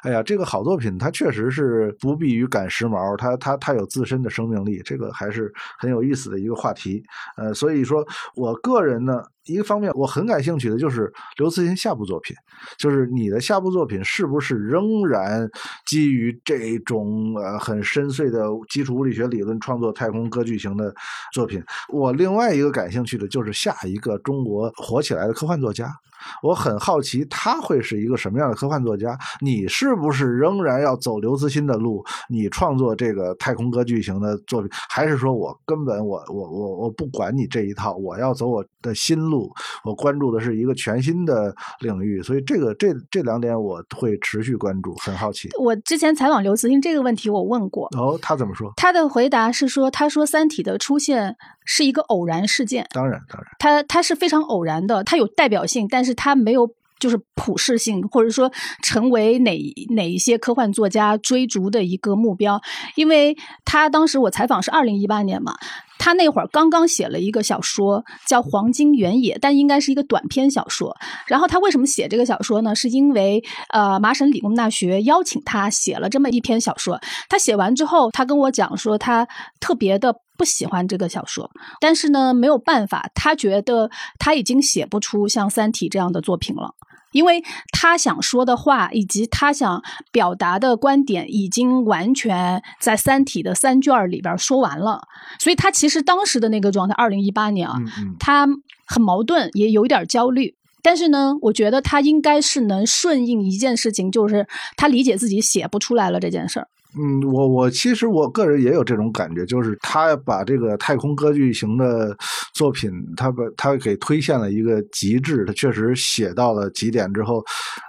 [0.04, 7.04] 哎呀，这个好作品它确实是不避于赶时髦，它它它有自身的生命力，这个还是很有意思的一个话题。
[7.38, 8.06] 呃，所以说
[8.36, 9.22] 我个人呢。
[9.50, 12.36] 一个方面，我很感兴趣的就是刘慈欣下部作品，
[12.78, 15.50] 就是你的下部作品是不是仍然
[15.86, 20.94] 基于这种呃很深邃的基础物理学理论创作太空歌剧情的
[21.34, 21.64] 作品？
[21.90, 25.94] 我另外一个感兴趣的就是下一个中国火起来的科幻作家。
[26.42, 29.18] 我很好奇他会是一个什么样的科幻作家？
[29.42, 32.04] 你是不是仍然要走刘慈欣的路？
[32.30, 39.52] 你创作这个太空歌剧型的作品，还是说我根本我我我我不管你这一套，我要走我的新路？
[39.84, 45.50] 我关注的是一个全新的领域，所以这个这这两点我会持续关注，很好奇。
[45.60, 48.72] 我之前采访刘慈欣这个问题，我问过，哦，他怎么说？
[48.76, 56.68] 他的回答是说，他说《三体》的出现是一个偶然事件，当然当然，他他是非常偶然的，它有代表性，但是它没有
[57.00, 58.52] 就是普适性，或者说
[58.84, 59.58] 成为哪
[59.92, 62.60] 哪一些科幻作家追逐的一个目标。
[62.96, 65.54] 因为他当时我采访是二零一八年嘛，
[66.00, 70.96] 他那会儿刚刚写了一个小说叫《黄金原野》，但应该是一个短篇小说。
[71.28, 72.74] 然后他为什么写这个小说呢？
[72.74, 77.00] 是因为呃麻省理工大学邀请他写了这么一篇小说。
[77.30, 79.28] 他写完之后，他跟我讲说他
[79.60, 86.76] 特别的不喜欢这个小说，但是呢没有办法，他觉得他已经写不出像《三体》这样的作品了。
[87.14, 89.82] 因为他想说的话以及他想
[90.12, 95.02] 表达的观点已经完全在《三体》的三卷里边说完了，
[95.40, 97.78] 所以他其实当时的那个状态，二零一八年啊，
[98.20, 98.46] 他
[98.86, 100.54] 很矛盾，也有一点焦虑。
[100.84, 106.68] 但是呢，我觉得他应该是能顺应一件事情，就是他理解自己写不出来了这件事儿。
[107.00, 112.16] 嗯，我我其实我个人也有这种感觉，就是他把这个太空歌剧型的
[112.54, 117.44] 作品，他把他给推现了一个极致，他确实写到了极点之后，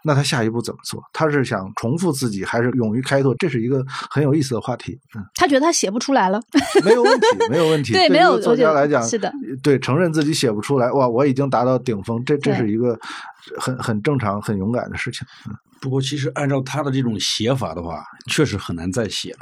[0.04, 1.02] 那他下一步怎么做？
[1.12, 3.34] 他是想重复自己，还是勇于开拓？
[3.38, 4.98] 这是一个很有意思的话题。
[5.16, 6.40] 嗯，他觉得他写不出来了，
[6.84, 7.92] 没有问题，没有问题。
[7.92, 9.32] 对，没有作家来讲，是的，
[9.62, 12.98] 对，承认自己写不出来，哇，我已经达到顶峰，这这是一个
[13.58, 15.26] 很很正常、很勇敢的事情。
[15.80, 19.38] 不过，其实按照他的这种写法的话，确实很难再写了，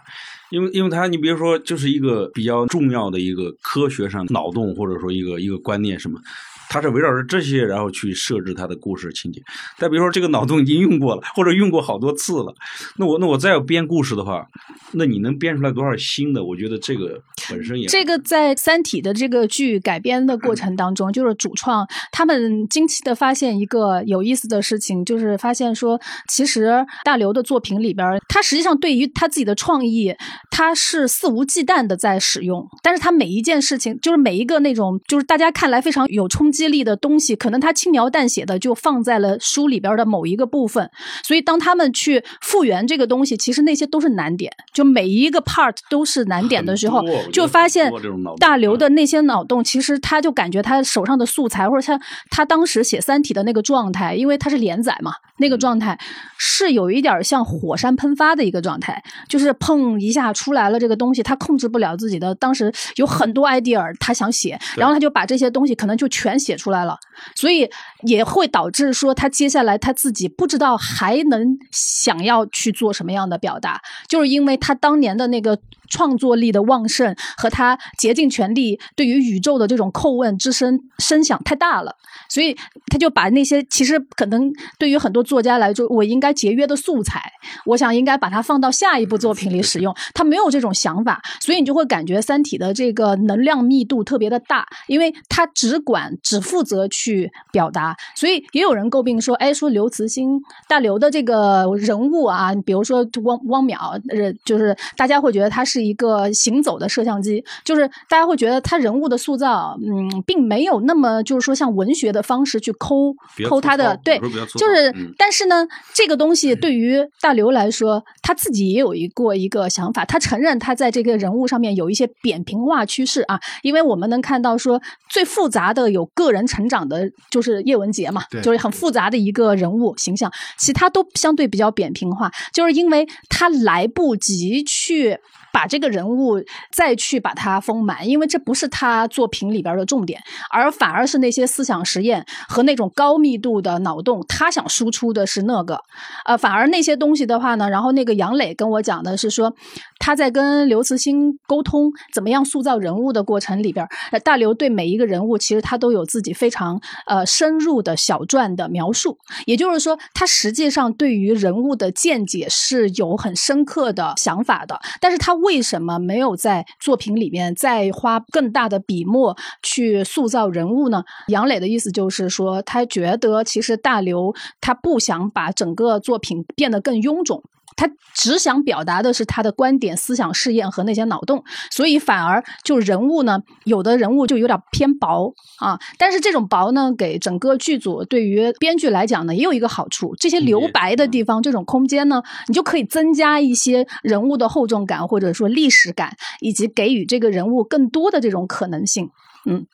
[0.51, 6.21] 因为因为他，你比如说，就是一个比较重要的一个科学上脑洞，或者说一个一个观念什么，
[6.69, 9.43] 他是围绕着这些然后去设置他的故事情节。
[9.79, 12.55] 再比如说这个脑洞已经用过了，或者用过好多次了，
[12.97, 14.47] 那我那我再要编故事的话，
[14.93, 16.45] 那你能编出来多少新的？
[16.45, 30.15] 我觉得这个本身也这个在《三体》的这个剧改编的过程当中，就是主创他们惊奇的发现一个有意思的事情，就是发现说，其实大刘的作品里边，他实际上对于他自己的创意，
[30.51, 40.91] 他是肆无忌惮的在使用，但是他每一件事情，就是每一个那种就是大家看来非常有冲击力的东西，可能他轻描淡写的就放在了书里边的某一个部分，
[41.23, 47.03] 所以当他们去复原这个东西，其实那些都是难点，就每一个 part 都是难点的时候
[47.33, 47.93] 就发现
[48.39, 52.01] 大刘的那些脑洞，其实他就感觉他手上的素材，或者他
[52.31, 55.99] 他当时写《三体》的那个状态，因为他是连载嘛，那个状态
[56.39, 66.97] 是有一点像火山喷发的一个状态，就是砰一下出来了这个东西，他控制不了自己的，当时有很多 idea 他想写，然后他就把这些东西可能就全写出来了，
[67.35, 67.69] 所以
[68.03, 75.59] 也会导致说他接下来他自己不知道还能想要去做什么样的表达，就是因为他当年的那个
[75.91, 81.97] 创作力的旺盛和他竭尽全力对于宇宙的这种叩问之声声响太大了，
[82.29, 82.57] 所以
[82.87, 87.21] 他就把那些其实可能对于很多作家来说，我应该节约的素材，
[87.65, 113.15] 我想应该把它放到下一部作品里使用，他没有这种想法，所以你就会感觉《三体》的这个能量密度特别的大，因为他只管只负责去表达，所以也有人诟病说，哎，说刘慈欣大刘的这个人物啊，比如说汪汪淼，呃，就是大家会觉得他是一个行走的摄像机，就是大家会觉得他人物的塑造，嗯，并没有那么就是说像文学的方式去抠
[113.49, 114.19] 抠他，的对
[114.57, 135.19] 就是嗯，但是呢，这个东西对于大刘来说，他自己也有一过一个想法，他承认他在这个人物上面有一些扁平化趋势啊，因为我们能看到说最复杂的有个人成长的，就是叶文洁嘛，就是很复杂的一个人物形象，其他都相对比较扁平化，就是因为他来不及去。
[135.53, 140.21] 把这个人物再去把它丰满，因为这不是他作品里边的重点，
[140.53, 145.81] 而反而是那些思想实验和那种高密度的脑洞，他想输出的是那个，
[146.25, 149.55] 呃，反而那些东西的话呢，然后那个杨磊跟我讲的是说，
[149.99, 153.87] 他在跟刘慈欣沟通怎么样塑造人物的过程里边，
[154.25, 171.03] 大刘对每一个人物其实他都有自己非常呃深入的小传的描述，也就是说，他实际上对于人物的见解是有很深刻的想法的，但是他为什么没有在作品里面再花更大的笔墨去塑造人物呢？
[171.29, 177.43] 杨磊的意思就是说，他觉得其实大刘他不想把整个作品变得更臃肿。
[177.77, 185.79] 他只想表达的是他的观点、思想试验和那些脑洞，所以反而就人物呢，有的人物就有点偏薄啊。
[185.99, 199.11] 但是这种薄呢，给整个剧组对于编剧来讲呢，也有一个好处，这些留白的地方，这种空间呢，你就可以增加一些人物的厚重感，或者说历史感，以及给予这个人物更多的这种可能性。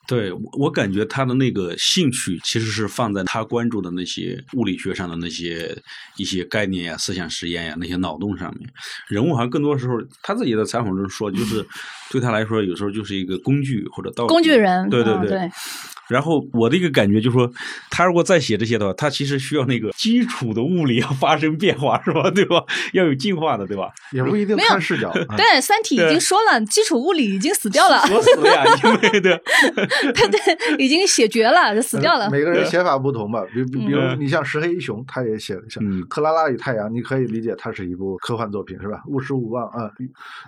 [0.07, 5.75] 对我我感觉他的那个兴趣其实是放在他关注的那些物理学上的那些
[6.17, 8.69] 一些概念呀、思想实验呀、那些脑洞上面。
[9.07, 11.65] 人物好像更多时候他自己在采访中说，就是
[12.11, 15.27] 对他来说，有时候就是一个工具或者道具工具人，对对对。
[15.27, 15.51] 嗯对
[16.09, 17.51] 然后我的一个感觉就是说，
[17.89, 22.29] 他如果再写这些的话，他其实需要那个基础的物理要发生变化，是吧？
[22.31, 22.63] 对吧？
[22.93, 23.89] 要有进化的，对吧？
[24.11, 25.09] 也不一定看视角。
[25.29, 29.41] 啊对，《三体》已经说了，基础物理已经死掉了，锁死了呀，因为 对。
[30.13, 32.29] 对对，已经写绝了，死掉了。
[32.29, 39.01] 每个人写法不同吧，比比比如嗯你像石黑一雄，他也写了像嗯《克拉拉与太阳》，你可以理解它是一部科幻作品，是吧？
[39.07, 39.89] 勿失勿忘啊，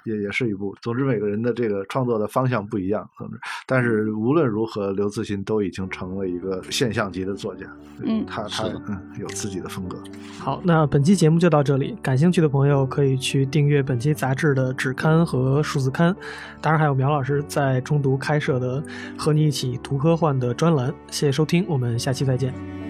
[0.04, 0.76] 也也是一部。
[0.82, 7.66] 总之，每个人的这个创作的方向不一样，总之，但是无论如何，刘慈欣都已经成了一个现象级的作家。
[8.04, 9.98] 嗯他他嗯有自己的风格。
[10.38, 11.96] 好，那本期节目就到这里。
[12.02, 16.14] 感兴趣的朋友可以去订阅本期杂志的纸刊和数字刊，
[16.60, 18.84] 当然还有苗老师在中读开设的
[19.18, 20.94] “和你一起读科幻”的专栏。
[21.10, 22.85] 谢谢收听，我们下期再见。